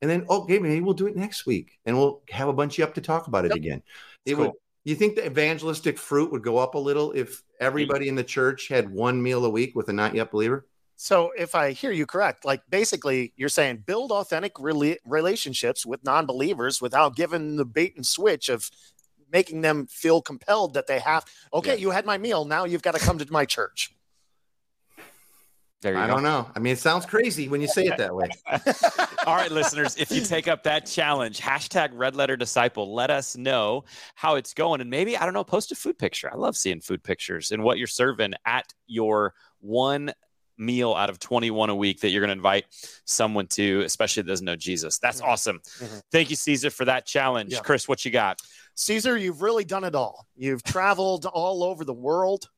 [0.00, 2.74] And then, oh, okay, maybe we'll do it next week and we'll have a bunch
[2.74, 3.56] of you up to talk about it yep.
[3.56, 3.82] again.
[4.24, 4.44] It cool.
[4.44, 4.52] would,
[4.84, 8.68] you think the evangelistic fruit would go up a little if everybody in the church
[8.68, 10.66] had one meal a week with a not yet believer?
[11.00, 16.02] So, if I hear you correct, like basically you're saying build authentic rela- relationships with
[16.04, 18.68] non believers without giving the bait and switch of
[19.30, 21.80] making them feel compelled that they have, okay, yeah.
[21.80, 22.44] you had my meal.
[22.44, 23.94] Now you've got to come to my church.
[25.80, 26.14] There you I go.
[26.14, 26.50] don't know.
[26.56, 28.28] I mean, it sounds crazy when you say it that way.
[29.26, 33.36] All right, listeners, if you take up that challenge, hashtag red letter disciple, let us
[33.36, 33.84] know
[34.16, 34.80] how it's going.
[34.80, 36.28] And maybe, I don't know, post a food picture.
[36.32, 40.12] I love seeing food pictures and what you're serving at your one
[40.58, 42.64] meal out of 21 a week that you're going to invite
[43.04, 44.98] someone to, especially that doesn't know Jesus.
[44.98, 45.30] That's mm-hmm.
[45.30, 45.60] awesome.
[45.78, 45.98] Mm-hmm.
[46.10, 47.52] Thank you, Caesar, for that challenge.
[47.52, 47.60] Yeah.
[47.60, 48.40] Chris, what you got?
[48.74, 50.26] Caesar, you've really done it all.
[50.36, 52.48] You've traveled all over the world.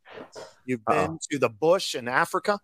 [0.64, 1.18] You've been Uh-oh.
[1.30, 2.58] to the bush in Africa.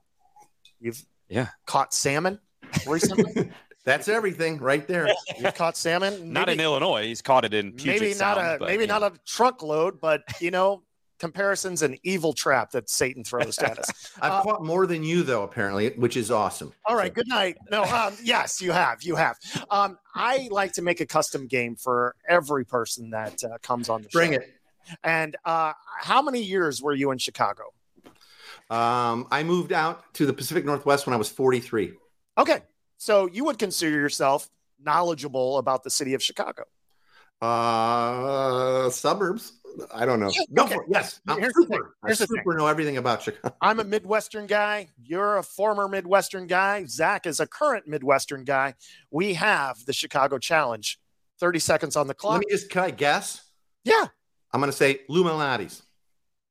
[0.80, 2.38] You've yeah caught salmon
[2.86, 3.50] recently.
[3.84, 5.08] That's everything right there.
[5.38, 6.14] You've caught salmon.
[6.18, 7.04] Maybe, not in Illinois.
[7.04, 9.06] He's caught it in Puget maybe Sound, not a but, maybe not know.
[9.06, 10.82] a truckload, but you know,
[11.20, 13.88] comparisons an evil trap that Satan throws at us.
[14.20, 16.72] I've uh, caught more than you though, apparently, which is awesome.
[16.84, 17.14] All right, so.
[17.14, 17.58] good night.
[17.70, 19.36] No, um, yes, you have, you have.
[19.70, 24.02] Um, I like to make a custom game for every person that uh, comes on
[24.02, 24.38] the Bring show.
[24.38, 24.54] Bring it.
[25.02, 27.72] And uh, how many years were you in Chicago?
[28.70, 31.92] Um, I moved out to the Pacific Northwest when I was 43.
[32.38, 32.62] Okay.
[32.98, 34.48] So you would consider yourself
[34.80, 36.64] knowledgeable about the city of Chicago?
[37.40, 39.52] Uh, suburbs.
[39.92, 40.30] I don't know.
[40.30, 40.78] Yeah, okay.
[40.88, 41.96] Yes, I'm Here's super.
[42.02, 43.54] I super know everything about Chicago.
[43.60, 44.88] I'm a Midwestern guy.
[45.02, 46.86] You're a former Midwestern guy.
[46.86, 48.74] Zach is a current Midwestern guy.
[49.10, 50.98] We have the Chicago Challenge.
[51.38, 52.32] 30 seconds on the clock.
[52.32, 53.42] Let me just, can I guess?
[53.84, 54.06] Yeah.
[54.52, 55.82] I'm going to say Lou Malnati's.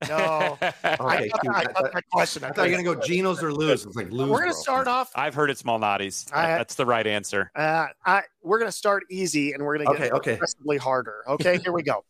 [0.09, 0.57] No.
[0.61, 0.73] okay.
[0.83, 2.43] I, I, I, question.
[2.43, 3.85] I thought you were going to go Geno's or Lou's.
[3.85, 4.29] It's like Lou's.
[4.29, 5.11] We're going to start off.
[5.15, 6.25] I've heard it's Malnati's.
[6.25, 7.51] That's the right answer.
[7.55, 11.23] Uh, I, we're going to start easy and we're going to get okay, progressively harder.
[11.27, 12.03] Okay, here we go.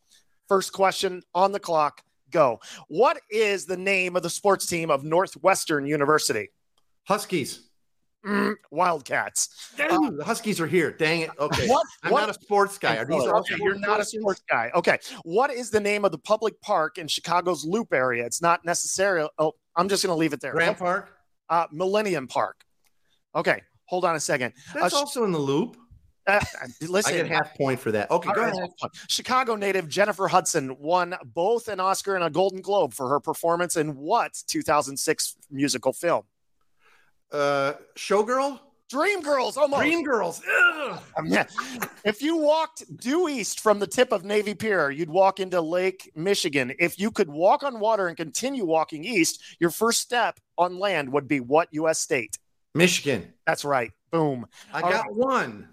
[0.48, 2.02] First question on the clock.
[2.32, 2.60] Go.
[2.88, 6.50] What is the name of the sports team of Northwestern University?
[7.04, 7.70] Huskies.
[8.26, 9.74] Mm, Wildcats.
[9.80, 10.92] Uh, the Huskies are here.
[10.92, 11.30] Dang it.
[11.38, 11.68] Okay.
[11.68, 12.98] What, I'm what, not a sports guy.
[12.98, 14.72] Are these okay, you're not a sports guy.
[14.74, 14.98] Okay.
[15.24, 18.26] What is the name of the public park in Chicago's Loop area?
[18.26, 19.30] It's not necessarily.
[19.38, 20.54] Oh, I'm just going to leave it there.
[20.54, 21.12] Grant Park?
[21.50, 22.64] Uh, Millennium Park.
[23.36, 23.62] Okay.
[23.86, 24.54] Hold on a second.
[24.74, 25.78] That's uh, also in the loop.
[26.28, 26.44] Uh,
[26.82, 28.10] listen, I get half point for that.
[28.10, 28.72] Okay, go right, ahead.
[29.08, 33.76] Chicago native Jennifer Hudson won both an Oscar and a Golden Globe for her performance
[33.78, 36.24] in what 2006 musical film?
[37.32, 38.60] Uh, Showgirl?
[38.92, 39.84] Dreamgirls, almost.
[39.84, 40.42] Dreamgirls.
[41.18, 41.48] Um, yeah.
[42.04, 46.12] If you walked due east from the tip of Navy Pier, you'd walk into Lake
[46.16, 46.72] Michigan.
[46.78, 51.12] If you could walk on water and continue walking east, your first step on land
[51.12, 52.00] would be what U.S.
[52.00, 52.38] state?
[52.76, 53.34] Michigan.
[53.48, 53.92] That's right.
[54.12, 54.46] Boom.
[54.72, 55.16] I All got right.
[55.16, 55.70] one.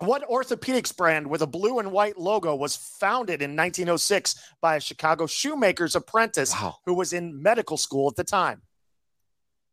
[0.00, 4.80] What orthopedics brand with a blue and white logo was founded in 1906 by a
[4.80, 6.76] Chicago shoemaker's apprentice wow.
[6.86, 8.62] who was in medical school at the time?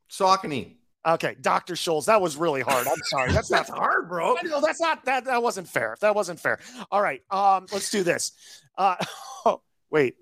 [0.10, 0.78] Saucony.
[1.06, 1.76] Okay, Dr.
[1.76, 2.08] Scholl's.
[2.08, 2.88] That was really hard.
[2.88, 3.32] I'm sorry.
[3.32, 4.36] That's not hard, bro.
[4.44, 5.26] No, that's not that.
[5.26, 5.96] That wasn't fair.
[6.02, 6.60] That wasn't fair.
[6.92, 7.22] All right.
[7.30, 8.32] Um, let's do this.
[8.78, 8.96] Uh,
[9.46, 10.16] oh, wait.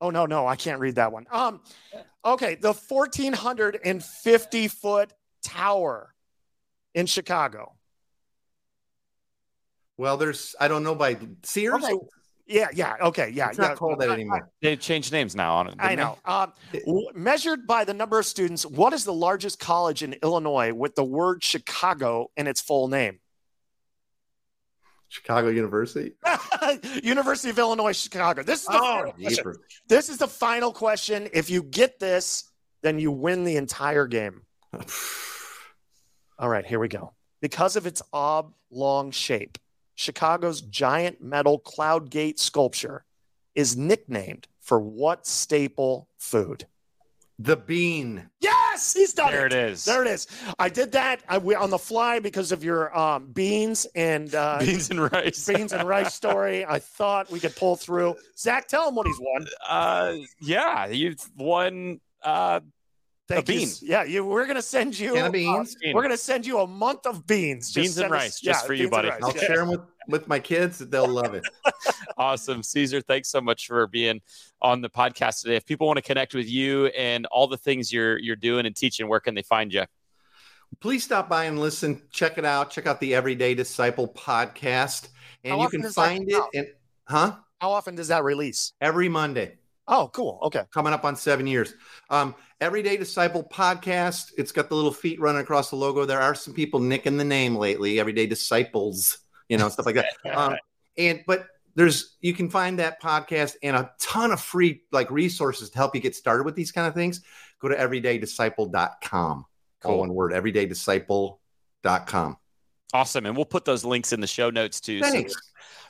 [0.00, 1.26] Oh no, no, I can't read that one.
[1.30, 1.60] Um,
[2.24, 5.12] okay, the 1,450 foot
[5.42, 6.12] tower
[6.94, 7.74] in Chicago.
[9.96, 11.82] Well, there's I don't know by Sears.
[11.84, 11.94] Okay.
[12.46, 13.48] Yeah, yeah, okay, yeah.
[13.48, 13.68] It's yeah.
[13.68, 14.48] not called that anymore.
[14.62, 15.74] They changed names now on it.
[15.80, 16.16] I know.
[16.24, 16.52] Um,
[16.86, 20.94] w- measured by the number of students, what is the largest college in Illinois with
[20.94, 23.18] the word Chicago in its full name?
[25.08, 26.12] Chicago University.
[27.02, 28.42] University of Illinois, Chicago.
[28.42, 29.52] This is the Oh, final question.
[29.88, 31.28] This is the final question.
[31.32, 32.50] If you get this,
[32.82, 34.42] then you win the entire game.
[36.38, 37.12] All right, here we go.
[37.40, 39.58] Because of its oblong shape,
[39.96, 43.04] Chicago's giant metal cloud gate sculpture
[43.54, 46.66] is nicknamed for what staple food?
[47.38, 48.30] the bean.
[48.40, 49.52] Yes, he's done There it.
[49.52, 49.84] it is.
[49.84, 50.26] There it is.
[50.58, 54.56] I did that I, we, on the fly because of your um, beans and uh,
[54.58, 55.46] Beans and rice.
[55.54, 56.64] beans and rice story.
[56.64, 58.16] I thought we could pull through.
[58.38, 59.46] Zach, tell him what he's won.
[59.68, 62.00] Uh, yeah, you've won.
[62.22, 62.60] Uh,
[63.28, 63.58] Thank A you.
[63.60, 63.68] bean.
[63.82, 65.14] Yeah, you, we're gonna send you.
[65.14, 65.76] Can of uh, beans.
[65.92, 67.66] we're gonna send you a month of beans.
[67.70, 69.10] Just Beans and send us- rice, just for you, buddy.
[69.10, 69.46] I'll yeah.
[69.46, 70.78] share them with with my kids.
[70.78, 71.42] They'll love it.
[72.18, 73.00] awesome, Caesar.
[73.00, 74.20] Thanks so much for being
[74.62, 75.56] on the podcast today.
[75.56, 78.76] If people want to connect with you and all the things you're you're doing and
[78.76, 79.82] teaching, where can they find you?
[80.80, 82.02] Please stop by and listen.
[82.12, 82.70] Check it out.
[82.70, 85.08] Check out the Everyday Disciple podcast,
[85.42, 86.34] and How you can find it.
[86.36, 86.48] out?
[86.52, 86.66] In,
[87.04, 87.36] huh?
[87.60, 88.72] How often does that release?
[88.80, 89.56] Every Monday.
[89.88, 90.38] Oh, cool.
[90.42, 90.62] Okay.
[90.72, 91.74] coming up on seven years.
[92.10, 94.32] Um, Everyday Disciple podcast.
[94.36, 96.04] It's got the little feet running across the logo.
[96.04, 98.00] There are some people nicking the name lately.
[98.00, 99.18] Everyday Disciples,
[99.48, 100.06] you know, stuff like that.
[100.34, 100.56] Um,
[100.98, 105.70] and but there's you can find that podcast and a ton of free like resources
[105.70, 107.20] to help you get started with these kind of things.
[107.60, 109.38] Go to everydaydisciple.com.
[109.38, 109.46] All
[109.82, 109.98] Cool.
[109.98, 112.36] one word, everydaydisciple.com.
[112.94, 115.00] Awesome, and we'll put those links in the show notes too.
[115.02, 115.34] so Thanks.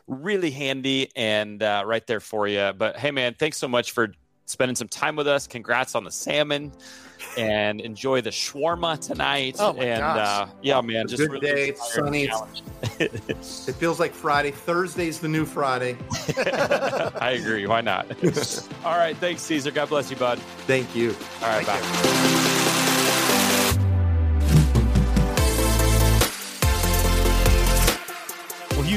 [0.06, 2.72] Really handy and uh, right there for you.
[2.76, 4.12] But hey, man, thanks so much for
[4.46, 5.46] spending some time with us.
[5.46, 6.72] Congrats on the salmon,
[7.36, 9.56] and enjoy the shawarma tonight.
[9.58, 10.48] Oh my and gosh.
[10.48, 11.68] uh, yeah, man, just good really day.
[11.70, 12.30] It's sunny.
[12.98, 14.52] It feels like Friday.
[14.52, 15.98] Thursday's the new Friday.
[17.20, 17.66] I agree.
[17.66, 18.06] Why not?
[18.84, 19.70] All right, thanks, Caesar.
[19.70, 20.38] God bless you, bud.
[20.66, 21.14] Thank you.
[21.42, 22.00] All right, Thank bye.
[22.04, 22.55] Well,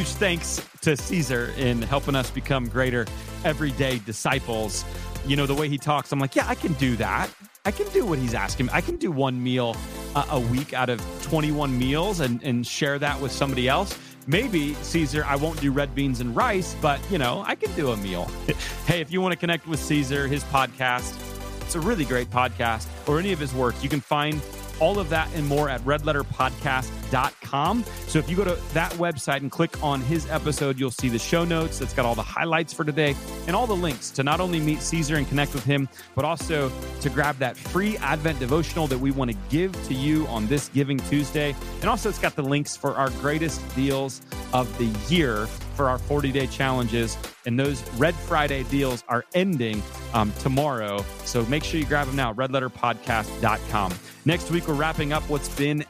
[0.10, 3.06] huge thanks to Caesar in helping us become greater
[3.44, 4.86] everyday disciples.
[5.26, 7.30] You know, the way he talks, I'm like, yeah, I can do that.
[7.66, 8.70] I can do what he's asking.
[8.70, 9.76] I can do one meal
[10.16, 13.98] uh, a week out of 21 meals and, and share that with somebody else.
[14.26, 17.92] Maybe, Caesar, I won't do red beans and rice, but, you know, I can do
[17.92, 18.26] a meal.
[18.86, 21.18] hey, if you want to connect with Caesar, his podcast,
[21.62, 24.42] it's a really great podcast, or any of his work, you can find
[24.80, 27.84] all of that and more at redletterpodcast.com.
[28.08, 31.20] So if you go to that website and click on his episode, you'll see the
[31.20, 33.16] show notes that's got all the highlights for today
[33.48, 36.72] and all the links to not only meet Caesar and connect with him, but also
[37.02, 40.70] to grab that free Advent devotional that we want to give to you on this
[40.70, 41.56] Giving Tuesday.
[41.82, 44.22] And also, it's got the links for our greatest deals
[44.54, 45.48] of the year
[45.80, 47.18] for our 40 day challenges.
[47.46, 49.82] And those Red Friday deals are ending
[50.14, 51.06] um, tomorrow.
[51.24, 53.94] So make sure you grab them now, redletterpodcast.com.
[54.26, 55.86] Next week, we're wrapping up what's been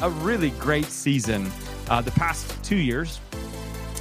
[0.00, 1.52] a really great season.
[1.88, 3.20] Uh, the past two years,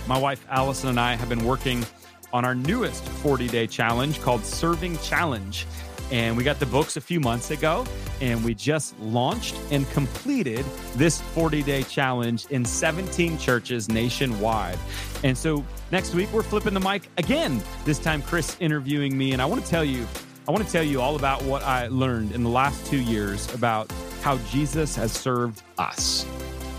[0.07, 1.85] my wife Allison and I have been working
[2.33, 5.67] on our newest 40 day challenge called Serving Challenge.
[6.09, 7.85] And we got the books a few months ago,
[8.21, 10.65] and we just launched and completed
[10.95, 14.79] this 40 day challenge in 17 churches nationwide.
[15.23, 17.61] And so next week, we're flipping the mic again.
[17.85, 19.33] This time, Chris interviewing me.
[19.33, 20.07] And I want to tell you,
[20.47, 23.53] I want to tell you all about what I learned in the last two years
[23.53, 23.91] about
[24.21, 26.25] how Jesus has served us.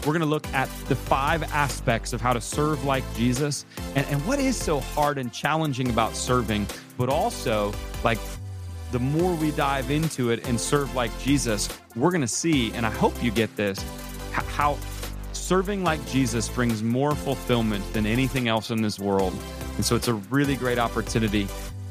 [0.01, 4.07] We're going to look at the five aspects of how to serve like Jesus and,
[4.07, 6.67] and what is so hard and challenging about serving,
[6.97, 7.75] but also
[8.05, 8.19] like
[8.93, 12.87] the more we dive into it and serve like Jesus, we're going to see, and
[12.87, 13.85] I hope you get this,
[14.33, 14.79] how
[15.49, 19.33] serving like Jesus brings more fulfillment than anything else in this world.
[19.77, 21.49] And so it's a really great opportunity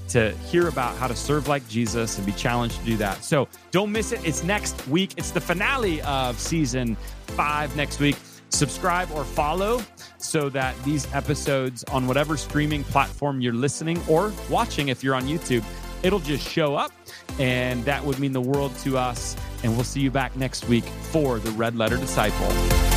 [0.10, 3.24] to hear about how to serve like Jesus and be challenged to do that.
[3.24, 4.24] So don't miss it.
[4.24, 5.16] It's next week.
[5.18, 6.96] It's the finale of season
[7.30, 8.16] five next week.
[8.50, 9.82] Subscribe or follow
[10.20, 15.24] so that these episodes on whatever streaming platform you're listening or watching, if you're on
[15.24, 15.64] YouTube,
[16.04, 16.92] it'll just show up.
[17.40, 19.36] And that would mean the world to us.
[19.64, 22.97] And we'll see you back next week for the Red Letter Disciple.